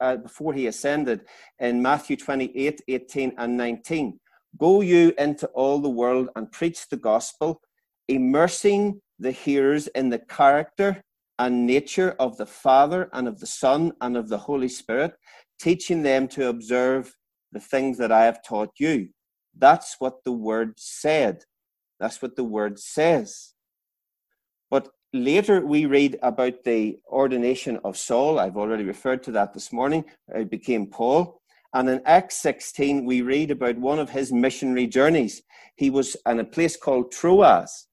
uh, 0.00 0.16
before 0.16 0.52
He 0.52 0.66
ascended 0.66 1.22
in 1.58 1.80
Matthew 1.80 2.16
28 2.16 2.82
18 2.86 3.32
and 3.38 3.56
19 3.56 4.20
Go 4.56 4.80
you 4.80 5.12
into 5.18 5.46
all 5.48 5.78
the 5.78 5.90
world 5.90 6.30
and 6.34 6.50
preach 6.50 6.88
the 6.88 6.96
gospel, 6.96 7.60
immersing 8.08 9.00
the 9.18 9.30
hearers 9.30 9.88
in 9.88 10.08
the 10.08 10.18
character 10.18 11.02
and 11.38 11.66
nature 11.66 12.16
of 12.18 12.36
the 12.38 12.46
Father 12.46 13.08
and 13.12 13.28
of 13.28 13.38
the 13.38 13.46
Son 13.46 13.92
and 14.00 14.16
of 14.16 14.28
the 14.28 14.38
Holy 14.38 14.68
Spirit, 14.68 15.12
teaching 15.60 16.02
them 16.02 16.26
to 16.28 16.48
observe 16.48 17.14
the 17.52 17.60
things 17.60 17.98
that 17.98 18.12
I 18.12 18.24
have 18.24 18.42
taught 18.42 18.72
you. 18.78 19.08
That's 19.56 19.96
what 19.98 20.24
the 20.24 20.32
word 20.32 20.74
said. 20.76 21.44
That's 21.98 22.22
what 22.22 22.36
the 22.36 22.44
word 22.44 22.78
says. 22.78 23.54
But 24.70 24.88
later 25.12 25.64
we 25.64 25.86
read 25.86 26.18
about 26.22 26.64
the 26.64 26.98
ordination 27.08 27.78
of 27.84 27.96
Saul. 27.96 28.38
I've 28.38 28.56
already 28.56 28.84
referred 28.84 29.22
to 29.24 29.32
that 29.32 29.54
this 29.54 29.72
morning. 29.72 30.04
It 30.28 30.50
became 30.50 30.86
Paul. 30.86 31.40
And 31.74 31.88
in 31.88 32.00
Acts 32.06 32.36
16, 32.36 33.04
we 33.04 33.22
read 33.22 33.50
about 33.50 33.78
one 33.78 33.98
of 33.98 34.10
his 34.10 34.32
missionary 34.32 34.86
journeys. 34.86 35.42
He 35.76 35.90
was 35.90 36.16
in 36.26 36.40
a 36.40 36.44
place 36.44 36.76
called 36.76 37.12
Troas. 37.12 37.86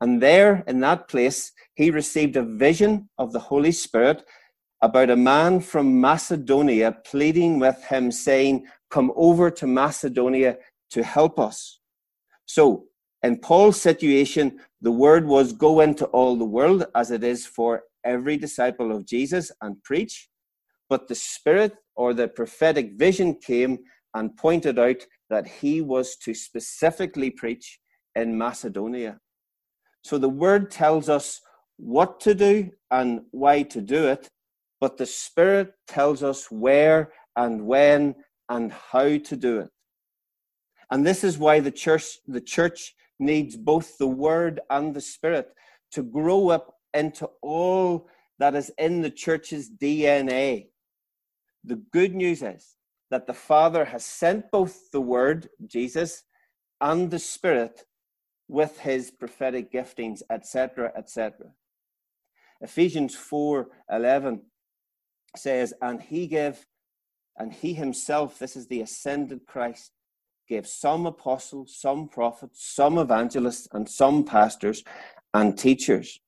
And 0.00 0.22
there, 0.22 0.62
in 0.66 0.80
that 0.80 1.08
place, 1.08 1.52
he 1.74 1.90
received 1.90 2.36
a 2.36 2.42
vision 2.42 3.08
of 3.16 3.32
the 3.32 3.38
Holy 3.38 3.72
Spirit 3.72 4.22
about 4.82 5.10
a 5.10 5.16
man 5.16 5.60
from 5.60 6.00
Macedonia 6.00 6.92
pleading 7.04 7.58
with 7.58 7.82
him, 7.84 8.10
saying, 8.12 8.66
Come 8.90 9.12
over 9.16 9.50
to 9.50 9.66
Macedonia 9.66 10.58
to 10.90 11.02
help 11.02 11.38
us. 11.38 11.80
So, 12.46 12.84
in 13.22 13.38
Paul's 13.38 13.80
situation, 13.80 14.60
the 14.80 14.92
word 14.92 15.26
was 15.26 15.52
go 15.52 15.80
into 15.80 16.04
all 16.06 16.36
the 16.36 16.44
world, 16.44 16.84
as 16.94 17.10
it 17.10 17.24
is 17.24 17.46
for 17.46 17.82
every 18.04 18.36
disciple 18.36 18.94
of 18.94 19.06
Jesus, 19.06 19.50
and 19.62 19.82
preach. 19.82 20.28
But 20.88 21.08
the 21.08 21.14
Spirit 21.14 21.74
or 21.96 22.14
the 22.14 22.28
prophetic 22.28 22.92
vision 22.96 23.34
came 23.34 23.78
and 24.14 24.36
pointed 24.36 24.78
out 24.78 25.04
that 25.30 25.46
he 25.46 25.80
was 25.80 26.16
to 26.16 26.34
specifically 26.34 27.30
preach 27.30 27.80
in 28.14 28.38
Macedonia. 28.38 29.18
So 30.02 30.18
the 30.18 30.28
word 30.28 30.70
tells 30.70 31.08
us 31.08 31.40
what 31.78 32.20
to 32.20 32.34
do 32.34 32.70
and 32.90 33.22
why 33.32 33.62
to 33.64 33.80
do 33.80 34.06
it, 34.06 34.28
but 34.80 34.96
the 34.96 35.06
Spirit 35.06 35.72
tells 35.86 36.22
us 36.22 36.50
where 36.50 37.12
and 37.36 37.66
when 37.66 38.14
and 38.48 38.72
how 38.72 39.18
to 39.18 39.36
do 39.36 39.60
it. 39.60 39.70
And 40.90 41.04
this 41.04 41.24
is 41.24 41.38
why 41.38 41.60
the 41.60 41.70
church, 41.70 42.18
the 42.26 42.40
church 42.40 42.94
needs 43.18 43.56
both 43.56 43.98
the 43.98 44.06
word 44.06 44.60
and 44.70 44.94
the 44.94 45.00
spirit 45.00 45.48
to 45.92 46.02
grow 46.02 46.50
up 46.50 46.74
into 46.94 47.28
all 47.42 48.08
that 48.38 48.54
is 48.54 48.70
in 48.78 49.00
the 49.00 49.10
church's 49.10 49.70
DNA. 49.70 50.68
The 51.64 51.82
good 51.92 52.14
news 52.14 52.42
is 52.42 52.76
that 53.10 53.26
the 53.26 53.34
Father 53.34 53.84
has 53.84 54.04
sent 54.04 54.50
both 54.50 54.90
the 54.90 55.00
Word, 55.00 55.48
Jesus, 55.66 56.24
and 56.80 57.10
the 57.10 57.18
Spirit 57.18 57.84
with 58.48 58.78
his 58.80 59.10
prophetic 59.10 59.72
giftings, 59.72 60.22
etc., 60.30 60.92
etc. 60.96 61.46
Ephesians 62.60 63.14
4 63.14 63.68
11 63.90 64.42
says, 65.38 65.74
And 65.80 66.00
he 66.00 66.26
gave, 66.26 66.66
and 67.36 67.52
he 67.52 67.74
himself, 67.74 68.38
this 68.38 68.56
is 68.56 68.66
the 68.66 68.80
ascended 68.80 69.46
Christ, 69.46 69.92
gave 70.48 70.66
some 70.66 71.06
apostles, 71.06 71.76
some 71.78 72.08
prophets, 72.08 72.64
some 72.74 72.98
evangelists, 72.98 73.68
and 73.72 73.88
some 73.88 74.24
pastors 74.24 74.84
and 75.34 75.58
teachers 75.58 76.20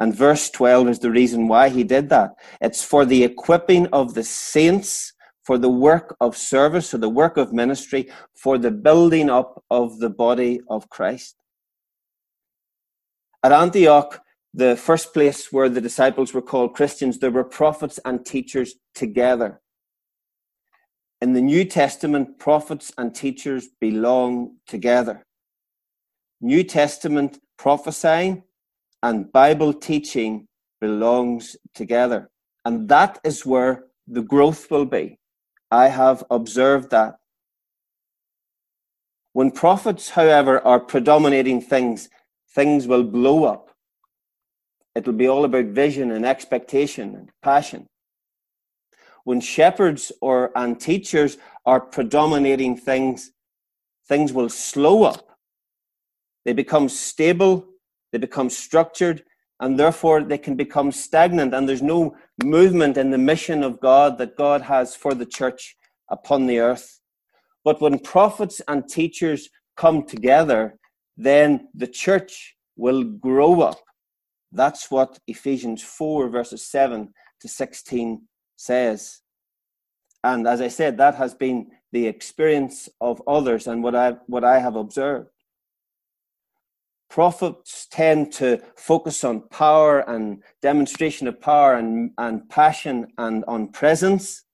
and 0.00 0.14
verse 0.14 0.50
12 0.50 0.88
is 0.88 0.98
the 0.98 1.10
reason 1.10 1.48
why 1.48 1.68
he 1.68 1.84
did 1.84 2.08
that. 2.08 2.34
It's 2.60 2.82
for 2.82 3.04
the 3.04 3.24
equipping 3.24 3.86
of 3.88 4.14
the 4.14 4.24
saints 4.24 5.12
for 5.44 5.58
the 5.58 5.68
work 5.68 6.16
of 6.20 6.36
service 6.36 6.90
for 6.90 6.98
the 6.98 7.08
work 7.08 7.36
of 7.36 7.52
ministry, 7.52 8.10
for 8.34 8.56
the 8.56 8.70
building 8.70 9.28
up 9.28 9.62
of 9.70 9.98
the 9.98 10.08
body 10.08 10.60
of 10.70 10.88
Christ. 10.88 11.36
At 13.42 13.52
Antioch, 13.52 14.20
the 14.56 14.76
first 14.76 15.12
place 15.12 15.52
where 15.52 15.68
the 15.68 15.80
disciples 15.80 16.32
were 16.32 16.42
called 16.42 16.74
Christians, 16.74 17.18
there 17.18 17.32
were 17.32 17.42
prophets 17.42 17.98
and 18.04 18.24
teachers 18.24 18.76
together. 18.94 19.60
In 21.20 21.32
the 21.32 21.40
New 21.40 21.64
Testament, 21.64 22.38
prophets 22.38 22.92
and 22.96 23.12
teachers 23.12 23.68
belong 23.80 24.58
together. 24.68 25.24
New 26.40 26.62
Testament 26.62 27.38
prophesying 27.58 28.44
and 29.02 29.32
Bible 29.32 29.72
teaching 29.72 30.46
belongs 30.80 31.56
together. 31.74 32.30
And 32.64 32.88
that 32.88 33.18
is 33.24 33.44
where 33.44 33.84
the 34.06 34.22
growth 34.22 34.70
will 34.70 34.86
be. 34.86 35.18
I 35.70 35.88
have 35.88 36.22
observed 36.30 36.90
that. 36.90 37.16
When 39.32 39.50
prophets, 39.50 40.10
however, 40.10 40.60
are 40.64 40.78
predominating 40.78 41.60
things, 41.60 42.08
things 42.54 42.86
will 42.86 43.02
blow 43.02 43.44
up. 43.44 43.63
It'll 44.94 45.12
be 45.12 45.28
all 45.28 45.44
about 45.44 45.66
vision 45.66 46.10
and 46.12 46.24
expectation 46.24 47.14
and 47.14 47.30
passion. 47.42 47.86
When 49.24 49.40
shepherds 49.40 50.12
or 50.20 50.52
and 50.56 50.78
teachers 50.78 51.38
are 51.66 51.80
predominating 51.80 52.76
things, 52.76 53.32
things 54.06 54.32
will 54.32 54.48
slow 54.48 55.04
up. 55.04 55.38
They 56.44 56.52
become 56.52 56.88
stable 56.88 57.68
they 58.14 58.18
become 58.18 58.48
structured, 58.48 59.24
and 59.58 59.76
therefore 59.76 60.22
they 60.22 60.38
can 60.38 60.54
become 60.54 60.92
stagnant, 60.92 61.52
and 61.52 61.68
there's 61.68 61.82
no 61.82 62.14
movement 62.44 62.96
in 62.96 63.10
the 63.10 63.18
mission 63.18 63.64
of 63.64 63.80
God 63.80 64.18
that 64.18 64.36
God 64.36 64.62
has 64.62 64.94
for 64.94 65.14
the 65.14 65.26
church 65.26 65.76
upon 66.08 66.46
the 66.46 66.60
earth. 66.60 67.00
But 67.64 67.80
when 67.80 67.98
prophets 67.98 68.62
and 68.68 68.88
teachers 68.88 69.50
come 69.76 70.06
together, 70.06 70.78
then 71.16 71.66
the 71.74 71.88
church 71.88 72.54
will 72.76 73.02
grow 73.02 73.62
up. 73.62 73.80
That's 74.54 74.90
what 74.90 75.18
Ephesians 75.26 75.82
4, 75.82 76.28
verses 76.28 76.64
7 76.64 77.12
to 77.40 77.48
16 77.48 78.22
says. 78.56 79.20
And 80.22 80.46
as 80.46 80.60
I 80.60 80.68
said, 80.68 80.96
that 80.98 81.16
has 81.16 81.34
been 81.34 81.72
the 81.92 82.06
experience 82.06 82.88
of 83.00 83.20
others 83.26 83.66
and 83.66 83.82
what 83.82 83.94
I, 83.94 84.12
what 84.26 84.44
I 84.44 84.60
have 84.60 84.76
observed. 84.76 85.28
Prophets 87.10 87.86
tend 87.90 88.32
to 88.34 88.60
focus 88.76 89.22
on 89.24 89.48
power 89.48 90.00
and 90.08 90.42
demonstration 90.62 91.28
of 91.28 91.40
power 91.40 91.74
and, 91.74 92.12
and 92.18 92.48
passion 92.48 93.08
and 93.18 93.44
on 93.46 93.68
presence. 93.68 94.44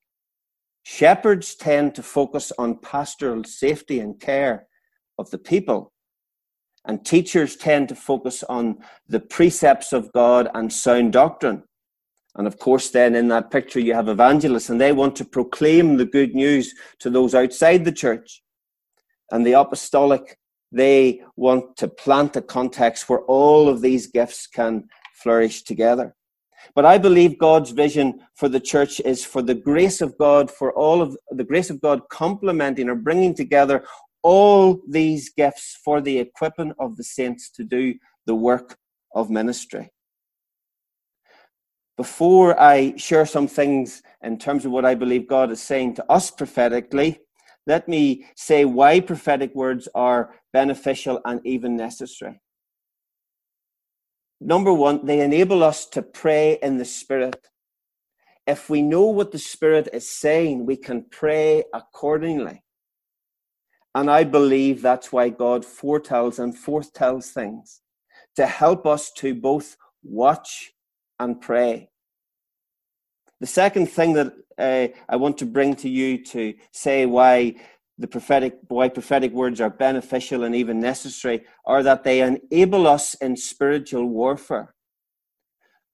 Shepherds 0.83 1.55
tend 1.55 1.95
to 1.95 2.03
focus 2.03 2.53
on 2.59 2.79
pastoral 2.79 3.45
safety 3.45 4.01
and 4.01 4.19
care 4.19 4.67
of 5.19 5.31
the 5.31 5.39
people. 5.39 5.93
And 6.87 7.05
teachers 7.05 7.57
tend 7.57 7.89
to 7.91 7.95
focus 7.95 8.43
on 8.45 8.79
the 9.09 9.21
precepts 9.21 9.93
of 9.93 10.13
God 10.13 10.49
and 10.55 10.73
sound 10.73 11.13
doctrine. 11.13 11.63
And 12.37 12.47
of 12.47 12.59
course, 12.59 12.91
then 12.91 13.15
in 13.15 13.29
that 13.29 13.51
picture, 13.51 13.81
you 13.81 13.95
have 13.95 14.09
evangelists, 14.09 14.71
and 14.71 14.81
they 14.81 14.93
want 14.93 15.17
to 15.17 15.25
proclaim 15.25 15.97
the 15.97 16.07
good 16.07 16.35
news 16.35 16.75
to 17.01 17.11
those 17.11 17.35
outside 17.35 17.85
the 17.85 17.93
church. 17.93 18.43
And 19.31 19.45
the 19.45 19.53
apostolic 19.53 20.39
they 20.73 21.21
want 21.37 21.77
to 21.79 21.89
plant 21.89 22.37
a 22.37 22.43
context 22.43 23.09
where 23.09 23.21
all 23.21 23.69
of 23.69 23.81
these 23.81 24.07
gifts 24.07 24.47
can 24.47 24.85
flourish 25.15 25.63
together. 25.63 26.15
But 26.75 26.85
I 26.85 26.99
believe 26.99 27.39
God's 27.39 27.71
vision 27.71 28.21
for 28.35 28.49
the 28.49 28.61
church 28.61 29.01
is 29.01 29.25
for 29.25 29.43
the 29.43 29.55
grace 29.55 30.01
of 30.01 30.17
God, 30.19 30.51
for 30.51 30.73
all 30.75 31.03
of 31.03 31.17
the 31.31 31.45
grace 31.45 31.71
of 31.71 31.81
God 31.81 32.03
complementing 32.11 32.89
or 32.89 32.95
bringing 32.95 33.35
together 33.35 33.85
all 34.23 34.81
these 34.89 35.31
gifts 35.31 35.79
for 35.85 36.01
the 36.01 36.19
equipping 36.19 36.73
of 36.79 36.97
the 36.97 37.05
saints 37.05 37.51
to 37.51 37.65
do 37.65 37.95
the 38.27 38.35
work 38.35 38.77
of 39.15 39.31
ministry. 39.31 39.91
Before 41.97 42.59
I 42.59 42.97
share 42.97 43.27
some 43.27 43.47
things 43.47 44.03
in 44.23 44.39
terms 44.39 44.65
of 44.65 44.73
what 44.73 44.85
I 44.85 44.95
believe 44.95 45.29
God 45.29 45.51
is 45.51 45.61
saying 45.63 45.95
to 45.97 46.11
us 46.11 46.31
prophetically, 46.31 47.21
let 47.67 47.89
me 47.89 48.27
say 48.37 48.65
why 48.65 49.01
prophetic 49.01 49.55
words 49.55 49.89
are 49.95 50.35
beneficial 50.53 51.21
and 51.25 51.41
even 51.45 51.77
necessary. 51.77 52.41
Number 54.41 54.73
one, 54.73 55.05
they 55.05 55.21
enable 55.21 55.63
us 55.63 55.87
to 55.91 56.03
pray 56.03 56.59
in 56.63 56.79
the 56.79 56.87
Spirit. 56.87 57.49
If 58.47 58.71
we 58.71 58.81
know 58.81 59.05
what 59.05 59.33
the 59.33 59.39
Spirit 59.39 59.89
is 59.93 60.09
saying, 60.09 60.65
we 60.65 60.77
can 60.77 61.05
pray 61.11 61.65
accordingly. 61.75 62.65
And 63.95 64.11
I 64.11 64.25
believe 64.25 64.83
that's 64.83 65.13
why 65.13 65.31
God 65.31 65.65
foretells 65.65 66.39
and 66.39 66.57
foretells 66.57 67.31
things 67.31 67.81
to 68.37 68.47
help 68.47 68.87
us 68.87 69.11
to 69.13 69.35
both 69.35 69.77
watch 70.03 70.73
and 71.19 71.41
pray. 71.41 71.91
The 73.41 73.47
second 73.47 73.87
thing 73.87 74.13
that 74.15 74.33
uh, 74.59 74.89
I 75.09 75.17
want 75.17 75.39
to 75.39 75.47
bring 75.47 75.75
to 75.77 75.89
you 75.89 76.23
to 76.27 76.55
say 76.73 77.07
why 77.07 77.57
the 77.99 78.07
prophetic 78.07 78.59
why 78.69 78.89
prophetic 78.89 79.33
words 79.33 79.61
are 79.61 79.71
beneficial 79.71 80.45
and 80.45 80.55
even 80.55 80.81
necessary 80.81 81.45
are 81.65 81.83
that 81.83 82.05
they 82.05 82.21
enable 82.21 82.87
us 82.87 83.15
in 83.15 83.37
spiritual 83.37 84.07
warfare. 84.07 84.75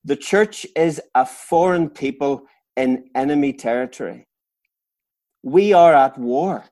The 0.04 0.16
church 0.16 0.66
is 0.76 1.00
a 1.14 1.26
foreign 1.26 1.90
people 1.90 2.46
in 2.76 3.10
enemy 3.14 3.52
territory. 3.52 4.28
We 5.42 5.72
are 5.72 5.94
at 5.94 6.16
war. 6.18 6.64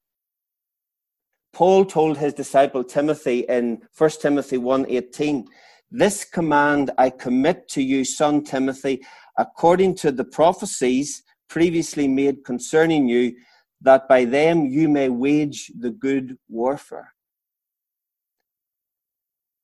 Paul 1.54 1.84
told 1.84 2.18
his 2.18 2.34
disciple 2.34 2.84
Timothy 2.84 3.40
in 3.49 3.82
1 3.96 4.20
Timothy 4.20 4.58
1:18, 4.58 5.46
"This 5.90 6.25
command 6.25 6.90
I 6.99 7.11
commit 7.11 7.68
to 7.68 7.82
you, 7.82 8.04
son 8.04 8.42
Timothy, 8.42 9.02
according 9.38 9.94
to 9.96 10.12
the 10.12 10.25
prophecies 10.25 11.23
previously 11.49 12.08
made 12.08 12.44
concerning 12.44 13.08
you, 13.08 13.37
that 13.80 14.08
by 14.08 14.25
them 14.25 14.66
you 14.66 14.88
may 14.88 15.08
wage 15.08 15.70
the 15.78 15.90
good 15.90 16.37
warfare. 16.49 17.14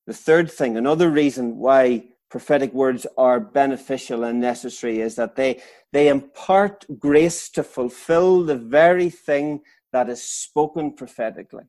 The 0.07 0.13
third 0.13 0.51
thing, 0.51 0.77
another 0.77 1.09
reason 1.09 1.57
why 1.57 2.09
prophetic 2.29 2.73
words 2.73 3.05
are 3.17 3.39
beneficial 3.39 4.23
and 4.23 4.39
necessary 4.39 5.01
is 5.01 5.15
that 5.15 5.35
they, 5.35 5.61
they 5.91 6.07
impart 6.07 6.85
grace 6.97 7.49
to 7.49 7.63
fulfill 7.63 8.43
the 8.43 8.55
very 8.55 9.09
thing 9.09 9.61
that 9.91 10.09
is 10.09 10.23
spoken 10.23 10.93
prophetically. 10.93 11.65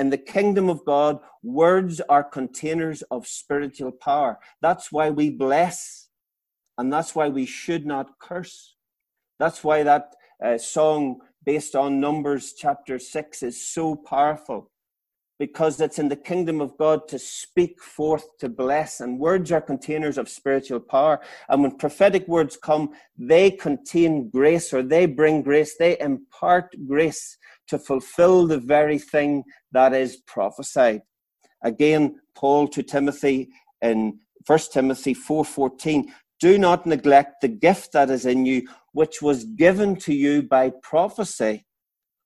In 0.00 0.08
the 0.08 0.16
kingdom 0.16 0.70
of 0.70 0.82
God, 0.86 1.18
words 1.42 2.00
are 2.08 2.24
containers 2.24 3.02
of 3.10 3.26
spiritual 3.26 3.92
power. 3.92 4.38
That's 4.62 4.90
why 4.90 5.10
we 5.10 5.28
bless 5.28 6.08
and 6.78 6.90
that's 6.90 7.14
why 7.14 7.28
we 7.28 7.44
should 7.44 7.84
not 7.84 8.18
curse. 8.18 8.76
That's 9.38 9.62
why 9.62 9.82
that 9.82 10.16
uh, 10.42 10.56
song 10.56 11.20
based 11.44 11.76
on 11.76 12.00
Numbers 12.00 12.54
chapter 12.56 12.98
6 12.98 13.42
is 13.42 13.68
so 13.68 13.94
powerful 13.94 14.70
because 15.38 15.78
it's 15.82 15.98
in 15.98 16.08
the 16.08 16.16
kingdom 16.16 16.62
of 16.62 16.78
God 16.78 17.06
to 17.08 17.18
speak 17.18 17.82
forth, 17.82 18.24
to 18.38 18.48
bless. 18.48 19.00
And 19.00 19.18
words 19.18 19.52
are 19.52 19.60
containers 19.60 20.16
of 20.16 20.30
spiritual 20.30 20.80
power. 20.80 21.20
And 21.50 21.62
when 21.62 21.76
prophetic 21.76 22.26
words 22.26 22.56
come, 22.56 22.92
they 23.18 23.50
contain 23.50 24.30
grace 24.30 24.72
or 24.72 24.82
they 24.82 25.04
bring 25.04 25.42
grace, 25.42 25.76
they 25.78 25.98
impart 26.00 26.74
grace 26.86 27.36
to 27.70 27.78
fulfill 27.78 28.46
the 28.46 28.58
very 28.58 28.98
thing 28.98 29.44
that 29.72 29.92
is 29.92 30.18
prophesied. 30.26 31.02
Again, 31.62 32.20
Paul 32.34 32.68
to 32.68 32.82
Timothy 32.82 33.48
in 33.80 34.18
1 34.46 34.58
Timothy 34.72 35.14
4:14 35.14 36.12
do 36.40 36.58
not 36.58 36.86
neglect 36.86 37.42
the 37.42 37.48
gift 37.48 37.92
that 37.92 38.10
is 38.10 38.24
in 38.24 38.46
you, 38.46 38.66
which 38.92 39.20
was 39.20 39.44
given 39.44 39.94
to 39.94 40.14
you 40.14 40.42
by 40.42 40.70
prophecy 40.82 41.66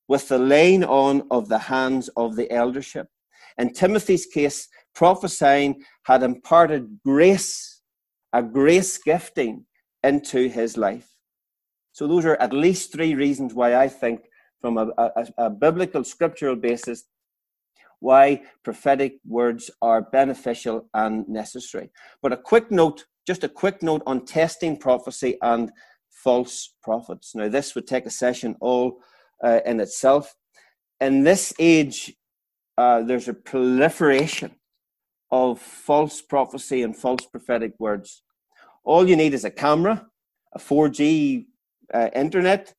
with 0.06 0.28
the 0.28 0.38
laying 0.38 0.84
on 0.84 1.26
of 1.30 1.48
the 1.48 1.58
hands 1.58 2.08
of 2.16 2.36
the 2.36 2.50
eldership. 2.50 3.08
In 3.58 3.72
Timothy's 3.72 4.26
case, 4.26 4.68
prophesying 4.94 5.82
had 6.04 6.22
imparted 6.22 7.00
grace, 7.04 7.82
a 8.32 8.42
grace 8.42 8.98
gifting 8.98 9.66
into 10.02 10.48
his 10.48 10.76
life. 10.76 11.10
So, 11.92 12.06
those 12.06 12.24
are 12.24 12.36
at 12.36 12.52
least 12.52 12.92
three 12.92 13.14
reasons 13.14 13.54
why 13.54 13.76
I 13.76 13.88
think, 13.88 14.20
from 14.64 14.78
a, 14.78 14.88
a, 14.97 15.26
a 15.37 15.50
biblical 15.50 16.02
scriptural 16.02 16.56
basis, 16.56 17.04
why 18.00 18.40
prophetic 18.62 19.18
words 19.26 19.71
are 19.83 20.00
beneficial 20.00 20.88
and 20.94 21.28
necessary. 21.28 21.90
But 22.23 22.33
a 22.33 22.38
quick 22.38 22.71
note 22.71 23.04
just 23.26 23.44
a 23.44 23.49
quick 23.49 23.83
note 23.83 24.02
on 24.06 24.25
testing 24.25 24.76
prophecy 24.76 25.37
and 25.42 25.71
false 26.11 26.75
prophets. 26.83 27.35
Now, 27.35 27.49
this 27.49 27.75
would 27.75 27.87
take 27.87 28.06
a 28.06 28.11
session 28.11 28.57
all 28.61 29.00
uh, 29.42 29.61
in 29.66 29.81
itself. 29.81 30.35
In 31.00 31.24
this 31.24 31.53
age, 31.59 32.14
uh, 32.77 33.03
there's 33.03 33.29
a 33.29 33.35
proliferation 33.35 34.57
of 35.31 35.59
false 35.59 36.20
prophecy 36.20 36.83
and 36.83 36.96
false 36.96 37.27
prophetic 37.27 37.72
words. 37.79 38.22
All 38.85 39.09
you 39.09 39.16
need 39.16 39.35
is 39.35 39.44
a 39.44 39.50
camera, 39.50 40.07
a 40.55 40.59
4G 40.59 41.46
uh, 41.92 42.11
internet, 42.14 42.74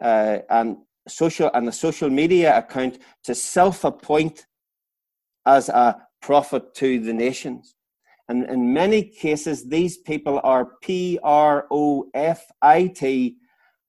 uh, 0.00 0.38
and 0.48 0.78
social 1.10 1.50
and 1.54 1.68
a 1.68 1.72
social 1.72 2.08
media 2.08 2.56
account 2.56 2.98
to 3.24 3.34
self-appoint 3.34 4.46
as 5.46 5.68
a 5.68 6.06
prophet 6.22 6.74
to 6.74 7.00
the 7.00 7.12
nations. 7.12 7.74
And 8.28 8.44
in 8.44 8.72
many 8.72 9.02
cases, 9.02 9.68
these 9.68 9.96
people 9.98 10.40
are 10.44 10.76
P 10.82 11.18
R 11.22 11.66
O 11.70 12.08
F 12.14 12.46
I 12.62 12.86
T 12.86 13.36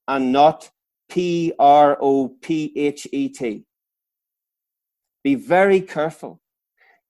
and 0.07 0.31
not 0.31 0.71
P 1.09 1.53
R 1.59 1.97
O 2.01 2.29
P 2.41 2.73
H 2.75 3.07
E 3.11 3.29
T. 3.29 3.65
Be 5.23 5.35
very 5.35 5.81
careful. 5.81 6.41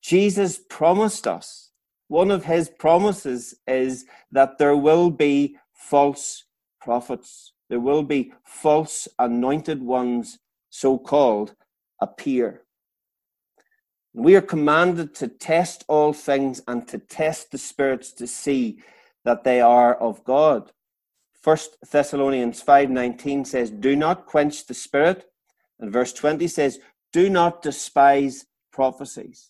Jesus 0.01 0.59
promised 0.69 1.25
us, 1.27 1.71
one 2.09 2.31
of 2.31 2.43
his 2.43 2.69
promises 2.69 3.55
is 3.67 4.05
that 4.31 4.57
there 4.57 4.75
will 4.75 5.09
be 5.09 5.55
false 5.73 6.43
prophets. 6.81 7.50
There 7.71 7.79
will 7.79 8.03
be 8.03 8.33
false 8.43 9.07
anointed 9.17 9.81
ones, 9.81 10.39
so 10.69 10.97
called, 10.97 11.55
appear. 12.01 12.65
We 14.13 14.35
are 14.35 14.41
commanded 14.41 15.15
to 15.15 15.29
test 15.29 15.85
all 15.87 16.11
things 16.11 16.61
and 16.67 16.85
to 16.89 16.97
test 16.99 17.51
the 17.51 17.57
spirits 17.57 18.11
to 18.15 18.27
see 18.27 18.83
that 19.23 19.45
they 19.45 19.61
are 19.61 19.95
of 19.95 20.25
God. 20.25 20.73
First 21.31 21.77
Thessalonians 21.89 22.61
5:19 22.61 23.45
says, 23.45 23.71
"Do 23.71 23.95
not 23.95 24.25
quench 24.25 24.65
the 24.65 24.73
spirit." 24.73 25.31
And 25.79 25.93
verse 25.93 26.11
20 26.11 26.49
says, 26.49 26.81
"Do 27.13 27.29
not 27.29 27.61
despise 27.61 28.47
prophecies." 28.73 29.49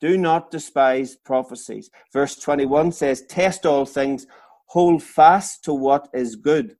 Do 0.00 0.18
not 0.18 0.50
despise 0.50 1.14
prophecies. 1.14 1.90
Verse 2.12 2.34
21 2.34 2.90
says, 2.90 3.22
"Test 3.22 3.64
all 3.64 3.86
things, 3.86 4.26
hold 4.66 5.00
fast 5.00 5.62
to 5.66 5.72
what 5.72 6.08
is 6.12 6.34
good." 6.34 6.76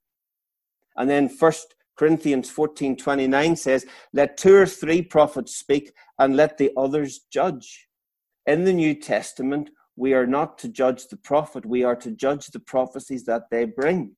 And 0.97 1.09
then 1.09 1.29
first 1.29 1.75
Corinthians 1.97 2.49
14 2.49 2.97
29 2.97 3.55
says, 3.55 3.85
Let 4.13 4.37
two 4.37 4.55
or 4.55 4.65
three 4.65 5.01
prophets 5.01 5.55
speak, 5.55 5.93
and 6.17 6.35
let 6.35 6.57
the 6.57 6.71
others 6.75 7.21
judge. 7.31 7.87
In 8.45 8.63
the 8.63 8.73
New 8.73 8.95
Testament, 8.95 9.69
we 9.95 10.13
are 10.13 10.25
not 10.25 10.57
to 10.59 10.67
judge 10.67 11.07
the 11.07 11.17
prophet, 11.17 11.65
we 11.65 11.83
are 11.83 11.95
to 11.97 12.11
judge 12.11 12.47
the 12.47 12.59
prophecies 12.59 13.25
that 13.25 13.43
they 13.51 13.65
bring. 13.65 14.15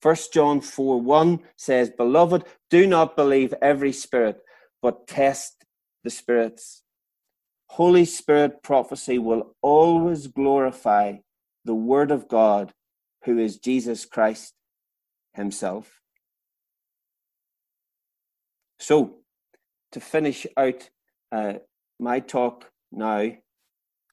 1 0.00 0.16
John 0.32 0.60
4 0.60 1.00
1 1.00 1.40
says, 1.56 1.90
Beloved, 1.90 2.44
do 2.70 2.86
not 2.86 3.16
believe 3.16 3.52
every 3.60 3.92
spirit, 3.92 4.38
but 4.80 5.08
test 5.08 5.64
the 6.04 6.10
spirits. 6.10 6.82
Holy 7.70 8.04
Spirit 8.04 8.62
prophecy 8.62 9.18
will 9.18 9.56
always 9.60 10.28
glorify 10.28 11.16
the 11.64 11.74
Word 11.74 12.10
of 12.10 12.28
God, 12.28 12.72
who 13.24 13.38
is 13.38 13.58
Jesus 13.58 14.04
Christ 14.06 14.54
Himself. 15.38 16.00
So, 18.78 19.18
to 19.92 20.00
finish 20.00 20.46
out 20.56 20.90
uh, 21.32 21.54
my 21.98 22.20
talk 22.20 22.70
now, 22.92 23.32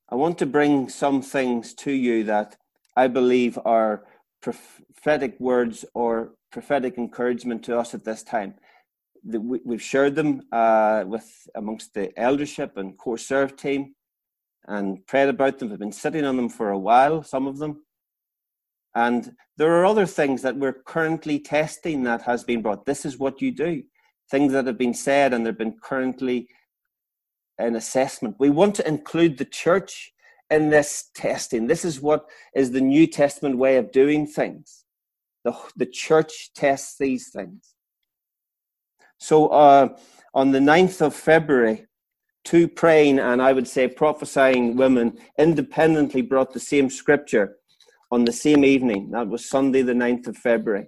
I 0.10 0.16
want 0.16 0.38
to 0.38 0.46
bring 0.46 0.88
some 0.88 1.22
things 1.22 1.74
to 1.76 1.92
you 1.92 2.24
that 2.26 2.56
I 2.96 3.08
believe 3.08 3.58
are 3.66 4.06
prophetic 4.42 5.36
words 5.40 5.84
or 5.94 6.36
prophetic 6.52 6.98
encouragement 6.98 7.64
to 7.64 7.78
us 7.80 7.94
at 7.94 8.06
this 8.06 8.24
time. 8.24 8.54
We've 9.24 9.82
shared 9.82 10.16
them 10.16 10.44
uh, 10.52 11.04
with 11.08 11.28
amongst 11.56 11.96
the 11.96 12.18
eldership 12.18 12.78
and 12.78 12.98
core 12.98 13.18
serve 13.18 13.58
team 13.58 13.96
and 14.68 15.06
prayed 15.08 15.30
about 15.30 15.58
them. 15.58 15.70
We've 15.70 15.80
been 15.80 15.92
sitting 15.92 16.26
on 16.26 16.38
them 16.38 16.50
for 16.50 16.70
a 16.70 16.78
while, 16.78 17.24
some 17.24 17.48
of 17.48 17.58
them. 17.58 17.85
And 18.96 19.36
there 19.58 19.74
are 19.74 19.86
other 19.86 20.06
things 20.06 20.42
that 20.42 20.58
we're 20.58 20.74
currently 20.74 21.40
testing 21.40 22.04
that 22.04 22.22
has 22.24 22.44
been 22.44 22.62
brought. 22.62 22.86
This 22.86 23.06
is 23.06 23.20
what 23.20 23.42
you 23.42 23.52
do 23.52 23.84
things 24.32 24.54
that 24.54 24.66
have 24.66 24.78
been 24.78 24.94
said 24.94 25.34
and 25.34 25.46
they've 25.46 25.58
been 25.58 25.78
currently 25.82 26.48
an 27.58 27.76
assessment. 27.76 28.36
We 28.40 28.50
want 28.50 28.76
to 28.76 28.88
include 28.88 29.38
the 29.38 29.46
church 29.46 30.12
in 30.50 30.70
this 30.70 31.10
testing. 31.16 31.68
This 31.68 31.86
is 31.86 32.02
what 32.02 32.26
is 32.56 32.72
the 32.72 32.82
New 32.82 33.08
Testament 33.08 33.58
way 33.58 33.78
of 33.78 33.92
doing 33.92 34.28
things. 34.28 34.84
The, 35.44 35.56
the 35.76 35.86
church 35.86 36.52
tests 36.54 36.98
these 37.00 37.30
things. 37.30 37.76
So 39.20 39.48
uh, 39.48 39.96
on 40.34 40.52
the 40.52 40.60
9th 40.60 41.02
of 41.02 41.16
February, 41.16 41.86
two 42.44 42.68
praying 42.68 43.20
and 43.20 43.42
I 43.42 43.54
would 43.54 43.68
say 43.68 43.88
prophesying 43.88 44.76
women 44.76 45.18
independently 45.38 46.22
brought 46.22 46.54
the 46.54 46.60
same 46.60 46.90
scripture 46.90 47.58
on 48.16 48.24
the 48.24 48.32
same 48.32 48.64
evening. 48.64 49.12
That 49.12 49.28
was 49.28 49.50
Sunday, 49.50 49.82
the 49.82 49.94
9th 49.94 50.28
of 50.28 50.38
February. 50.38 50.88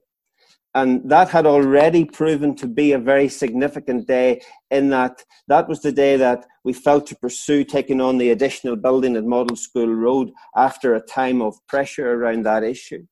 And 0.74 1.10
that 1.10 1.30
had 1.30 1.46
already 1.46 2.06
proven 2.06 2.56
to 2.56 2.68
be 2.68 2.94
a 2.94 3.00
very 3.00 3.28
significant 3.28 4.08
day 4.08 4.42
in 4.72 4.90
that 4.90 5.24
that 5.48 5.68
was 5.68 5.82
the 5.82 5.92
day 5.92 6.16
that 6.18 6.46
we 6.64 6.72
felt 6.72 7.06
to 7.08 7.16
pursue 7.16 7.64
taking 7.64 8.00
on 8.00 8.18
the 8.18 8.30
additional 8.30 8.78
building 8.78 9.18
at 9.18 9.26
Model 9.26 9.58
School 9.58 9.94
Road 9.94 10.32
after 10.56 10.96
a 10.96 11.02
time 11.02 11.42
of 11.42 11.56
pressure 11.68 12.14
around 12.14 12.44
that 12.44 12.64
issue. 12.64 13.04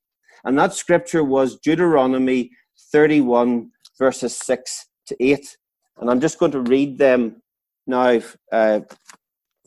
And 0.45 0.57
that 0.59 0.73
scripture 0.73 1.23
was 1.23 1.59
Deuteronomy 1.59 2.51
31, 2.91 3.71
verses 3.99 4.37
6 4.37 4.85
to 5.07 5.15
8. 5.19 5.57
And 5.97 6.09
I'm 6.09 6.21
just 6.21 6.39
going 6.39 6.51
to 6.53 6.61
read 6.61 6.97
them 6.97 7.41
now 7.85 8.21
uh, 8.51 8.81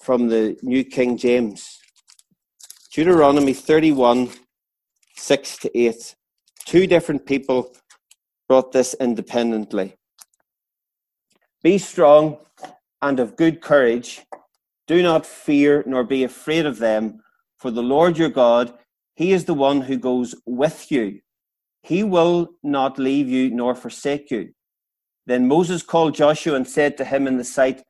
from 0.01 0.29
the 0.29 0.57
New 0.63 0.85
King 0.85 1.19
James. 1.19 1.78
Deuteronomy 2.99 3.53
31, 3.53 4.29
6 5.15 5.59
to 5.59 5.79
8. 5.79 6.17
Two 6.67 6.85
different 6.85 7.25
people 7.27 7.73
brought 8.49 8.73
this 8.73 8.97
independently. 8.99 9.95
Be 11.63 11.79
strong 11.79 12.39
and 13.01 13.21
of 13.21 13.37
good 13.37 13.61
courage. 13.61 14.23
Do 14.89 15.01
not 15.01 15.25
fear 15.25 15.85
nor 15.87 16.03
be 16.03 16.25
afraid 16.25 16.67
of 16.67 16.81
them, 16.81 17.21
for 17.57 17.71
the 17.71 17.85
Lord 17.85 18.19
your 18.19 18.31
God, 18.31 18.75
He 19.15 19.31
is 19.33 19.45
the 19.45 19.55
one 19.55 19.83
who 19.83 19.97
goes 19.97 20.35
with 20.45 20.91
you. 20.91 21.21
He 21.85 22.03
will 22.03 22.49
not 22.65 22.99
leave 22.99 23.29
you 23.29 23.49
nor 23.49 23.77
forsake 23.77 24.29
you. 24.33 24.55
Then 25.25 25.47
Moses 25.47 25.85
called 25.85 26.17
Joshua 26.17 26.57
and 26.57 26.67
said 26.67 26.97
to 26.97 27.05
him 27.05 27.29
in 27.29 27.37
the 27.37 27.45
sight 27.45 27.81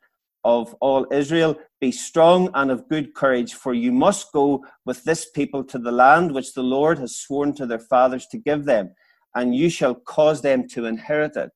of 0.44 0.74
all 0.81 1.07
Israel, 1.12 1.57
Be 1.81 1.92
strong 1.92 2.51
and 2.55 2.70
of 2.70 2.88
good 2.88 3.14
courage, 3.14 3.55
for 3.55 3.74
you 3.74 3.92
must 3.92 4.33
go 4.33 4.64
with 4.85 5.05
this 5.05 5.31
people 5.31 5.62
to 5.64 5.79
the 5.79 5.92
land 5.92 6.33
which 6.33 6.55
the 6.55 6.62
Lord 6.62 6.98
has 6.98 7.16
sworn 7.16 7.55
to 7.55 7.66
their 7.66 7.79
fathers 7.79 8.27
to 8.29 8.38
give 8.38 8.64
them, 8.64 8.94
and 9.35 9.55
you 9.55 9.70
shall 9.70 9.94
cause 9.94 10.42
them 10.42 10.66
to 10.68 10.87
inherit 10.87 11.37
it. 11.37 11.51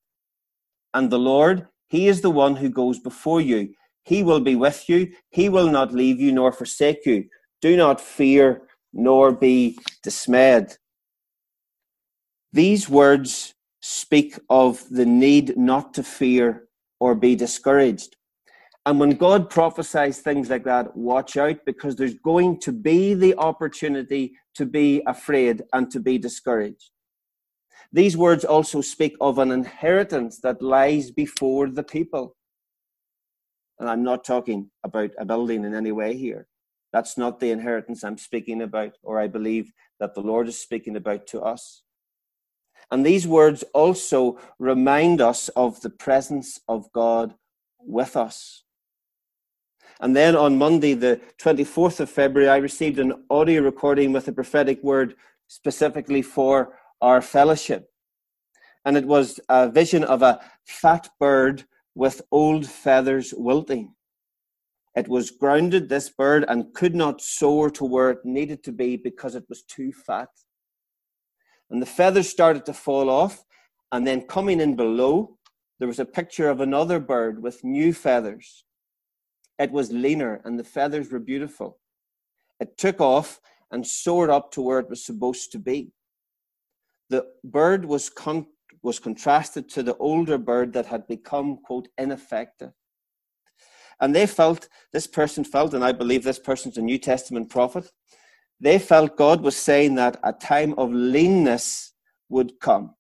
And 0.95 1.11
the 1.11 1.19
Lord, 1.19 1.67
He 1.89 2.09
is 2.09 2.21
the 2.21 2.31
one 2.31 2.57
who 2.57 2.69
goes 2.69 2.99
before 2.99 3.41
you. 3.41 3.75
He 4.05 4.23
will 4.23 4.41
be 4.41 4.57
with 4.57 4.89
you. 4.89 5.13
He 5.31 5.49
will 5.49 5.71
not 5.71 5.93
leave 5.93 6.21
you 6.21 6.33
nor 6.33 6.53
forsake 6.53 7.07
you. 7.07 7.25
Do 7.61 7.77
not 7.77 8.01
fear 8.01 8.63
nor 8.93 9.33
be 9.33 9.79
dismayed. 10.03 10.77
These 12.53 12.89
words 12.89 13.55
speak 13.81 14.39
of 14.51 14.85
the 14.91 15.07
need 15.07 15.57
not 15.57 15.95
to 15.95 16.03
fear 16.03 16.69
or 17.01 17.15
be 17.15 17.35
discouraged. 17.35 18.17
And 18.85 18.99
when 18.99 19.11
God 19.11 19.49
prophesies 19.49 20.19
things 20.19 20.51
like 20.51 20.65
that, 20.65 20.97
watch 20.97 21.37
out 21.37 21.65
because 21.65 21.95
there's 21.95 22.15
going 22.15 22.59
to 22.61 22.73
be 22.73 23.15
the 23.15 23.37
opportunity 23.37 24.35
to 24.57 24.67
be 24.67 25.03
afraid 25.07 25.63
and 25.73 25.91
to 25.93 26.01
be 26.01 26.19
discouraged. 26.19 26.91
These 27.93 28.17
words 28.17 28.45
also 28.45 28.81
speak 28.81 29.15
of 29.21 29.39
an 29.39 29.53
inheritance 29.53 30.41
that 30.41 30.63
lies 30.63 31.11
before 31.11 31.69
the 31.69 31.85
people. 31.85 32.37
And 33.79 33.89
I'm 33.89 34.03
not 34.03 34.25
talking 34.25 34.71
about 34.83 35.11
a 35.19 35.25
building 35.25 35.65
in 35.65 35.75
any 35.75 35.93
way 35.93 36.17
here. 36.17 36.49
That's 36.93 37.17
not 37.17 37.39
the 37.39 37.51
inheritance 37.51 38.03
I'm 38.03 38.19
speaking 38.19 38.63
about, 38.63 38.97
or 39.03 39.21
I 39.21 39.29
believe 39.29 39.73
that 40.01 40.15
the 40.15 40.21
Lord 40.21 40.49
is 40.49 40.59
speaking 40.59 40.97
about 40.97 41.27
to 41.29 41.41
us. 41.43 41.83
And 42.91 43.07
these 43.07 43.27
words 43.27 43.63
also 43.73 44.39
remind 44.59 45.21
us 45.21 45.49
of 45.51 45.81
the 45.81 45.91
presence 45.91 46.61
of 46.69 46.93
God 46.93 47.35
with 47.79 48.17
us. 48.17 48.62
And 50.03 50.15
then 50.15 50.37
on 50.37 50.59
Monday, 50.59 50.93
the 50.93 51.21
24th 51.39 52.01
of 52.01 52.11
February, 52.11 52.51
I 52.51 52.59
received 52.59 52.99
an 52.99 53.25
audio 53.31 53.63
recording 53.63 54.13
with 54.13 54.29
a 54.29 54.33
prophetic 54.33 54.83
word 54.83 55.15
specifically 55.47 56.21
for 56.21 56.77
our 57.01 57.23
fellowship. 57.23 57.89
And 58.85 58.97
it 58.97 59.07
was 59.07 59.41
a 59.49 59.71
vision 59.71 60.05
of 60.05 60.21
a 60.21 60.41
fat 60.67 61.09
bird 61.19 61.65
with 61.95 62.21
old 62.31 62.67
feathers 62.67 63.33
wilting. 63.35 63.95
It 64.95 65.09
was 65.09 65.31
grounded, 65.31 65.89
this 65.89 66.11
bird, 66.11 66.45
and 66.49 66.75
could 66.75 66.95
not 66.95 67.23
soar 67.23 67.71
to 67.71 67.85
where 67.85 68.11
it 68.11 68.25
needed 68.25 68.63
to 68.65 68.73
be 68.73 68.99
because 68.99 69.35
it 69.35 69.45
was 69.49 69.63
too 69.63 69.93
fat 69.93 70.29
and 71.73 71.81
the 71.81 71.87
feathers 71.87 72.29
started 72.29 72.67
to 72.67 72.75
fall 72.75 73.09
off. 73.09 73.45
And 73.91 74.07
then 74.07 74.21
coming 74.23 74.61
in 74.61 74.77
below, 74.77 75.39
there 75.79 75.89
was 75.89 75.99
a 75.99 76.05
picture 76.05 76.49
of 76.49 76.61
another 76.61 77.01
bird 77.01 77.43
with 77.43 77.65
new 77.65 77.93
feathers. 77.93 78.65
It 79.63 79.71
was 79.71 79.93
leaner, 79.93 80.41
and 80.45 80.59
the 80.59 80.65
feathers 80.65 81.11
were 81.11 81.19
beautiful. 81.19 81.79
It 82.61 82.77
took 82.77 83.01
off 83.01 83.41
and 83.71 83.87
soared 83.87 84.31
up 84.31 84.51
to 84.53 84.63
where 84.63 84.79
it 84.79 84.91
was 84.91 85.05
supposed 85.05 85.53
to 85.53 85.59
be. 85.59 85.93
The 87.11 87.27
bird 87.45 87.85
was, 87.85 88.11
con- 88.11 88.47
was 88.83 88.99
contrasted 88.99 89.69
to 89.71 89.83
the 89.83 89.97
older 89.97 90.39
bird 90.39 90.73
that 90.73 90.87
had 90.87 91.07
become, 91.07 91.59
quote, 91.65 91.89
ineffective. 91.97 92.73
And 94.01 94.15
they 94.15 94.27
felt, 94.27 94.69
this 94.93 95.07
person 95.07 95.45
felt, 95.45 95.75
and 95.75 95.85
I 95.85 95.93
believe 95.93 96.25
this 96.25 96.39
person's 96.39 96.77
a 96.77 96.83
New 96.83 96.99
Testament 96.99 97.49
prophet, 97.49 97.91
they 98.61 98.79
felt 98.79 99.17
God 99.17 99.41
was 99.43 99.57
saying 99.57 99.95
that 99.97 100.19
a 100.23 100.33
time 100.33 100.75
of 100.77 100.93
leanness 100.93 101.93
would 102.29 102.59
come 102.61 102.95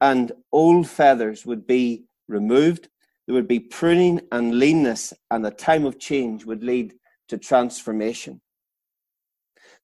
and 0.00 0.32
old 0.52 0.88
feathers 0.88 1.46
would 1.46 1.66
be 1.66 2.04
removed. 2.28 2.88
There 3.26 3.34
would 3.34 3.48
be 3.48 3.60
pruning 3.60 4.20
and 4.32 4.58
leanness, 4.58 5.12
and 5.30 5.46
a 5.46 5.50
time 5.50 5.84
of 5.86 5.98
change 5.98 6.44
would 6.44 6.62
lead 6.62 6.94
to 7.28 7.38
transformation. 7.38 8.40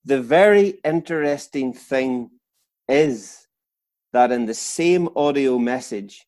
The 0.04 0.20
very 0.20 0.80
interesting 0.84 1.72
thing 1.72 2.30
is 2.88 3.46
that 4.12 4.32
in 4.32 4.46
the 4.46 4.54
same 4.54 5.08
audio 5.16 5.58
message, 5.58 6.26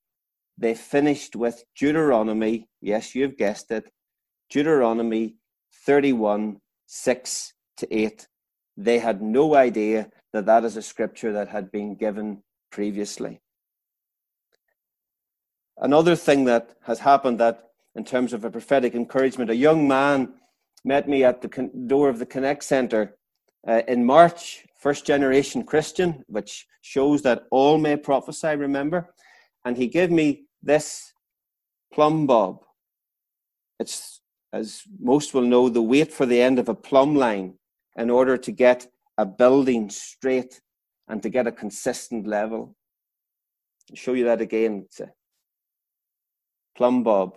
they 0.58 0.74
finished 0.74 1.34
with 1.34 1.64
Deuteronomy, 1.76 2.68
yes, 2.80 3.14
you've 3.14 3.36
guessed 3.36 3.70
it, 3.70 3.90
Deuteronomy 4.50 5.36
31 5.86 6.58
6 6.86 7.52
to 7.78 7.94
8. 7.94 8.28
They 8.76 8.98
had 8.98 9.22
no 9.22 9.54
idea 9.54 10.10
that 10.32 10.46
that 10.46 10.64
is 10.64 10.76
a 10.76 10.82
scripture 10.82 11.32
that 11.32 11.48
had 11.48 11.70
been 11.72 11.94
given 11.94 12.42
previously. 12.70 13.40
Another 15.78 16.16
thing 16.16 16.44
that 16.44 16.76
has 16.82 16.98
happened 17.00 17.40
that, 17.40 17.70
in 17.94 18.04
terms 18.04 18.32
of 18.32 18.44
a 18.44 18.50
prophetic 18.50 18.94
encouragement, 18.94 19.50
a 19.50 19.56
young 19.56 19.86
man 19.86 20.34
met 20.84 21.08
me 21.08 21.24
at 21.24 21.42
the 21.42 21.70
door 21.86 22.08
of 22.08 22.18
the 22.18 22.26
Connect 22.26 22.64
Center 22.64 23.16
uh, 23.66 23.82
in 23.88 24.04
March, 24.04 24.64
first 24.78 25.06
generation 25.06 25.62
Christian, 25.62 26.24
which 26.26 26.66
shows 26.80 27.22
that 27.22 27.44
all 27.50 27.78
may 27.78 27.96
prophesy, 27.96 28.56
remember? 28.56 29.14
And 29.64 29.76
he 29.76 29.86
gave 29.86 30.10
me 30.10 30.44
this 30.62 31.12
plumb 31.92 32.26
bob. 32.26 32.60
It's, 33.78 34.20
as 34.52 34.82
most 35.00 35.34
will 35.34 35.42
know, 35.42 35.68
the 35.68 35.82
weight 35.82 36.12
for 36.12 36.26
the 36.26 36.40
end 36.40 36.58
of 36.58 36.68
a 36.68 36.74
plumb 36.74 37.14
line 37.14 37.54
in 37.96 38.10
order 38.10 38.36
to 38.36 38.52
get 38.52 38.86
a 39.18 39.26
building 39.26 39.90
straight 39.90 40.60
and 41.08 41.22
to 41.22 41.28
get 41.28 41.46
a 41.46 41.52
consistent 41.52 42.26
level. 42.26 42.74
I'll 43.90 43.96
show 43.96 44.14
you 44.14 44.24
that 44.24 44.40
again. 44.40 44.84
It's 44.86 45.00
a 45.00 45.12
plumb 46.76 47.02
bob. 47.02 47.36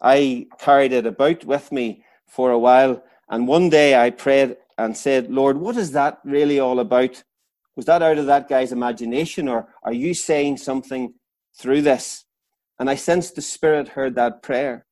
I 0.00 0.46
carried 0.58 0.92
it 0.92 1.06
about 1.06 1.44
with 1.44 1.72
me 1.72 2.04
for 2.26 2.50
a 2.50 2.58
while, 2.58 3.02
and 3.28 3.48
one 3.48 3.68
day 3.70 3.96
I 3.96 4.10
prayed 4.10 4.56
and 4.78 4.96
said, 4.96 5.30
Lord, 5.30 5.56
what 5.56 5.76
is 5.76 5.92
that 5.92 6.20
really 6.24 6.60
all 6.60 6.80
about? 6.80 7.22
Was 7.76 7.86
that 7.86 8.02
out 8.02 8.18
of 8.18 8.26
that 8.26 8.48
guy's 8.48 8.72
imagination, 8.72 9.48
or 9.48 9.68
are 9.82 9.92
you 9.92 10.14
saying 10.14 10.58
something 10.58 11.14
through 11.58 11.82
this? 11.82 12.24
And 12.78 12.90
I 12.90 12.94
sensed 12.94 13.36
the 13.36 13.42
Spirit 13.42 13.88
heard 13.88 14.14
that 14.16 14.42
prayer. 14.42 14.86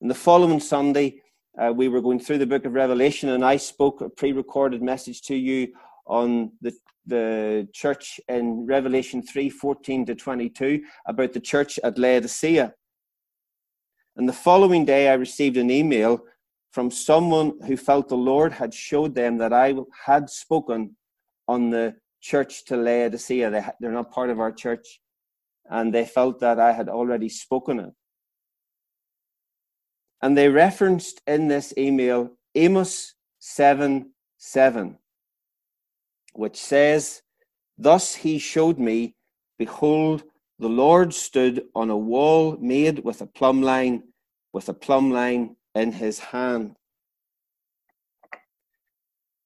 And 0.00 0.10
the 0.10 0.14
following 0.14 0.60
Sunday, 0.60 1.22
uh, 1.58 1.72
we 1.72 1.88
were 1.88 2.00
going 2.00 2.20
through 2.20 2.38
the 2.38 2.46
book 2.46 2.64
of 2.64 2.74
Revelation, 2.74 3.30
and 3.30 3.44
I 3.44 3.56
spoke 3.56 4.00
a 4.00 4.08
pre 4.08 4.32
recorded 4.32 4.82
message 4.82 5.22
to 5.22 5.34
you 5.34 5.72
on 6.08 6.52
the, 6.60 6.72
the 7.06 7.68
church 7.72 8.20
in 8.28 8.66
Revelation 8.66 9.22
3 9.22 9.50
14 9.50 10.06
to 10.06 10.14
22 10.14 10.82
about 11.06 11.32
the 11.32 11.40
church 11.40 11.78
at 11.84 11.98
Laodicea. 11.98 12.74
And 14.16 14.28
the 14.28 14.32
following 14.32 14.84
day, 14.84 15.08
I 15.08 15.14
received 15.14 15.56
an 15.56 15.70
email 15.70 16.20
from 16.72 16.90
someone 16.90 17.52
who 17.66 17.76
felt 17.76 18.08
the 18.08 18.16
Lord 18.16 18.52
had 18.52 18.74
showed 18.74 19.14
them 19.14 19.38
that 19.38 19.52
I 19.52 19.74
had 20.04 20.28
spoken 20.28 20.96
on 21.46 21.70
the 21.70 21.94
church 22.20 22.64
to 22.66 22.76
Laodicea. 22.76 23.50
They, 23.50 23.64
they're 23.80 23.92
not 23.92 24.10
part 24.10 24.30
of 24.30 24.40
our 24.40 24.52
church, 24.52 25.00
and 25.70 25.94
they 25.94 26.04
felt 26.04 26.40
that 26.40 26.58
I 26.58 26.72
had 26.72 26.88
already 26.88 27.28
spoken 27.28 27.80
it. 27.80 27.92
And 30.20 30.36
they 30.36 30.48
referenced 30.48 31.20
in 31.26 31.46
this 31.48 31.72
email 31.78 32.36
Amos 32.54 33.14
7 33.38 34.10
7, 34.38 34.98
which 36.38 36.56
says, 36.56 37.22
Thus 37.76 38.14
he 38.14 38.38
showed 38.38 38.78
me, 38.78 39.16
behold, 39.58 40.22
the 40.60 40.68
Lord 40.68 41.12
stood 41.12 41.64
on 41.74 41.90
a 41.90 41.96
wall 41.96 42.56
made 42.60 43.00
with 43.00 43.20
a 43.20 43.26
plumb 43.26 43.60
line, 43.60 44.04
with 44.52 44.68
a 44.68 44.74
plumb 44.74 45.10
line 45.10 45.56
in 45.74 45.90
his 45.90 46.20
hand. 46.20 46.76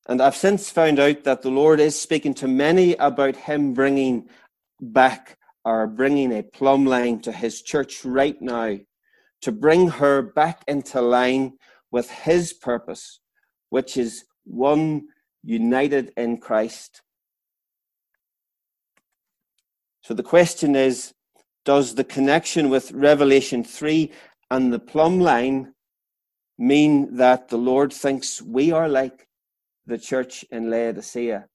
And 0.07 0.21
I've 0.21 0.37
since 0.37 0.69
found 0.69 0.99
out 0.99 1.25
that 1.25 1.41
the 1.41 1.51
Lord 1.51 1.81
is 1.81 1.99
speaking 1.99 2.35
to 2.35 2.49
many 2.49 2.95
about 2.97 3.37
Him 3.37 3.73
bringing 3.73 4.29
back 4.81 5.39
or 5.65 5.87
bringing 5.87 6.33
a 6.33 6.43
plumb 6.43 6.85
line 6.85 7.21
to 7.21 7.33
His 7.33 7.63
church 7.63 8.05
right 8.05 8.41
now, 8.43 8.79
to 9.43 9.53
bring 9.53 9.89
her 9.89 10.21
back 10.21 10.63
into 10.69 11.01
line 11.01 11.55
with 11.91 12.11
His 12.11 12.53
purpose, 12.53 13.21
which 13.71 13.97
is 13.97 14.25
one 14.45 15.07
united 15.43 16.13
in 16.17 16.39
Christ. 16.39 17.03
So 20.03 20.15
the 20.15 20.23
question 20.23 20.75
is 20.77 21.15
Does 21.65 21.95
the 21.95 22.05
connection 22.05 22.69
with 22.69 22.93
Revelation 22.93 23.65
3 23.65 24.11
and 24.51 24.73
the 24.73 24.79
plumb 24.79 25.21
line 25.21 25.75
mean 26.59 27.17
that 27.17 27.49
the 27.49 27.59
Lord 27.59 27.93
thinks 27.93 28.43
we 28.43 28.73
are 28.73 28.89
like 28.89 29.27
the 29.87 29.99
church 29.99 30.45
in 30.51 30.71
Laodicea, 30.71 31.47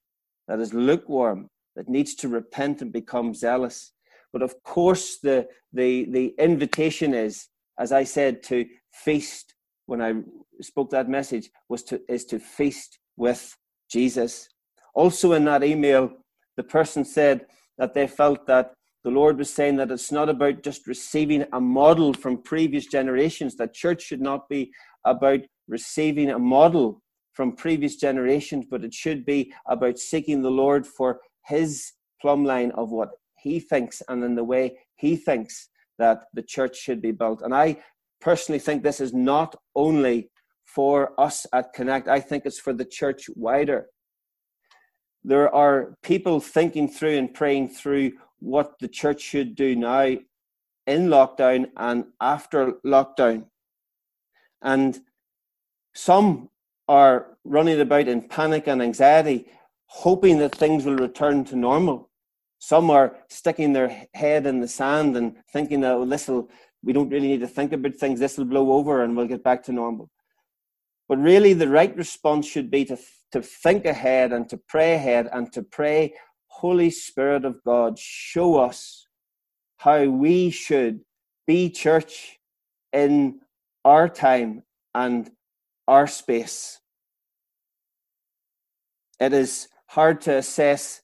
that 0.48 0.60
is 0.60 0.74
lukewarm, 0.74 1.50
that 1.76 1.88
needs 1.88 2.16
to 2.16 2.28
repent 2.28 2.82
and 2.82 2.92
become 2.92 3.34
zealous? 3.34 3.92
But 4.34 4.42
of 4.42 4.62
course, 4.64 5.20
the, 5.20 5.48
the, 5.72 6.06
the 6.12 6.34
invitation 6.38 7.14
is, 7.14 7.48
as 7.80 7.92
I 7.92 8.04
said, 8.04 8.44
to 8.44 8.66
feast 8.92 9.54
when 9.86 10.02
I 10.02 10.16
spoke 10.62 10.90
that 10.92 11.10
message, 11.10 11.50
was 11.70 11.84
to, 11.84 12.02
is 12.10 12.26
to 12.26 12.40
feast 12.40 13.00
with 13.16 13.56
Jesus. 13.90 14.50
Also, 14.94 15.34
in 15.34 15.46
that 15.46 15.64
email, 15.64 16.12
the 16.56 16.64
person 16.64 17.06
said 17.06 17.46
that 17.78 17.94
they 17.94 18.08
felt 18.08 18.48
that 18.48 18.74
the 19.04 19.12
Lord 19.12 19.38
was 19.38 19.54
saying 19.54 19.78
that 19.78 19.92
it's 19.92 20.12
not 20.12 20.28
about 20.28 20.64
just 20.64 20.88
receiving 20.88 21.46
a 21.54 21.62
model 21.62 22.14
from 22.14 22.42
previous 22.42 22.88
generations, 22.88 23.56
that 23.56 23.74
church 23.74 24.02
should 24.02 24.22
not 24.22 24.50
be 24.50 24.72
about 25.06 25.42
receiving 25.68 26.32
a 26.32 26.40
model 26.40 27.02
from 27.34 27.56
previous 27.56 27.96
generations, 27.96 28.66
but 28.70 28.84
it 28.84 28.94
should 28.94 29.26
be 29.26 29.54
about 29.68 30.00
seeking 30.00 30.42
the 30.42 30.52
Lord 30.52 30.86
for 30.86 31.22
his 31.46 31.94
plumb 32.20 32.44
line 32.44 32.72
of 32.72 32.92
what 32.92 33.12
he 33.38 33.60
thinks 33.60 34.02
and 34.10 34.24
in 34.24 34.36
the 34.36 34.44
way 34.44 34.78
he 34.96 35.16
thinks 35.16 35.70
that 36.00 36.24
the 36.34 36.42
church 36.42 36.76
should 36.76 37.02
be 37.02 37.12
built. 37.12 37.42
And 37.44 37.54
I 37.54 37.78
personally 38.20 38.60
think 38.60 38.82
this 38.82 39.00
is 39.00 39.14
not 39.14 39.56
only 39.76 40.30
for 40.68 41.20
us 41.20 41.48
at 41.54 41.74
Connect, 41.74 42.08
I 42.08 42.20
think 42.20 42.46
it's 42.46 42.60
for 42.60 42.74
the 42.74 42.86
church 42.86 43.30
wider. 43.36 43.88
There 45.24 45.54
are 45.54 45.96
people 46.04 46.40
thinking 46.40 46.88
through 46.88 47.18
and 47.18 47.34
praying 47.34 47.70
through 47.70 48.12
what 48.40 48.78
the 48.80 48.88
church 48.88 49.22
should 49.22 49.56
do 49.56 49.76
now 49.76 50.18
in 50.86 51.08
lockdown 51.08 51.72
and 51.78 52.06
after 52.22 52.74
lockdown. 52.86 53.46
And 54.62 55.00
some 55.96 56.50
are 56.88 57.38
running 57.44 57.80
about 57.80 58.08
in 58.08 58.28
panic 58.28 58.68
and 58.68 58.82
anxiety, 58.82 59.48
hoping 59.88 60.38
that 60.40 60.56
things 60.56 60.86
will 60.86 60.96
return 60.96 61.44
to 61.46 61.56
normal. 61.56 62.10
Some 62.60 62.90
are 62.90 63.16
sticking 63.30 63.74
their 63.74 64.08
head 64.14 64.46
in 64.46 64.60
the 64.60 64.68
sand 64.68 65.16
and 65.16 65.36
thinking 65.52 65.82
that 65.82 65.94
oh, 65.94 66.06
this 66.06 66.28
will, 66.28 66.50
we 66.84 66.94
don't 66.94 67.10
really 67.10 67.28
need 67.28 67.40
to 67.42 67.48
think 67.48 67.72
about 67.74 67.96
things, 67.96 68.20
this 68.20 68.38
will 68.38 68.46
blow 68.46 68.74
over 68.74 69.04
and 69.04 69.16
we'll 69.16 69.28
get 69.28 69.44
back 69.44 69.64
to 69.64 69.72
normal. 69.72 70.10
But 71.08 71.20
really, 71.20 71.54
the 71.54 71.70
right 71.70 71.96
response 71.96 72.46
should 72.46 72.70
be 72.70 72.84
to, 72.86 72.98
to 73.32 73.42
think 73.42 73.86
ahead 73.86 74.34
and 74.34 74.50
to 74.50 74.58
pray 74.58 74.96
ahead 74.96 75.30
and 75.32 75.52
to 75.54 75.64
pray, 75.64 76.14
Holy 76.48 76.90
Spirit 76.90 77.46
of 77.46 77.64
God, 77.64 77.98
show 77.98 78.58
us 78.58 79.08
how 79.78 80.06
we 80.06 80.50
should 80.50 81.02
be 81.46 81.70
church 81.70 82.40
in 82.92 83.40
our 83.86 84.10
time 84.10 84.64
and 84.94 85.32
our 85.88 86.08
space. 86.08 86.80
It 89.20 89.34
is 89.34 89.70
hard 89.88 90.22
to 90.22 90.38
assess 90.38 91.02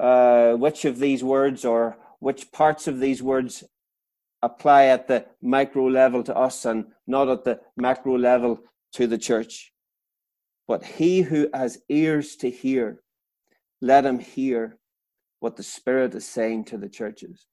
uh, 0.00 0.54
which 0.54 0.84
of 0.84 0.98
these 0.98 1.22
words 1.22 1.64
or 1.64 1.98
which 2.20 2.50
parts 2.52 2.88
of 2.88 3.00
these 3.00 3.22
words 3.22 3.64
apply 4.42 4.84
at 4.84 5.08
the 5.08 5.26
micro 5.42 5.86
level 5.86 6.22
to 6.22 6.34
us 6.36 6.64
and 6.64 6.86
not 7.06 7.28
at 7.28 7.44
the 7.44 7.60
macro 7.76 8.16
level 8.16 8.60
to 8.92 9.06
the 9.06 9.18
church. 9.18 9.72
But 10.68 10.84
he 10.84 11.22
who 11.22 11.48
has 11.54 11.78
ears 11.88 12.36
to 12.36 12.50
hear, 12.50 13.02
let 13.80 14.04
him 14.04 14.18
hear 14.18 14.78
what 15.40 15.56
the 15.56 15.62
Spirit 15.62 16.14
is 16.14 16.26
saying 16.26 16.64
to 16.66 16.78
the 16.78 16.88
churches. 16.88 17.46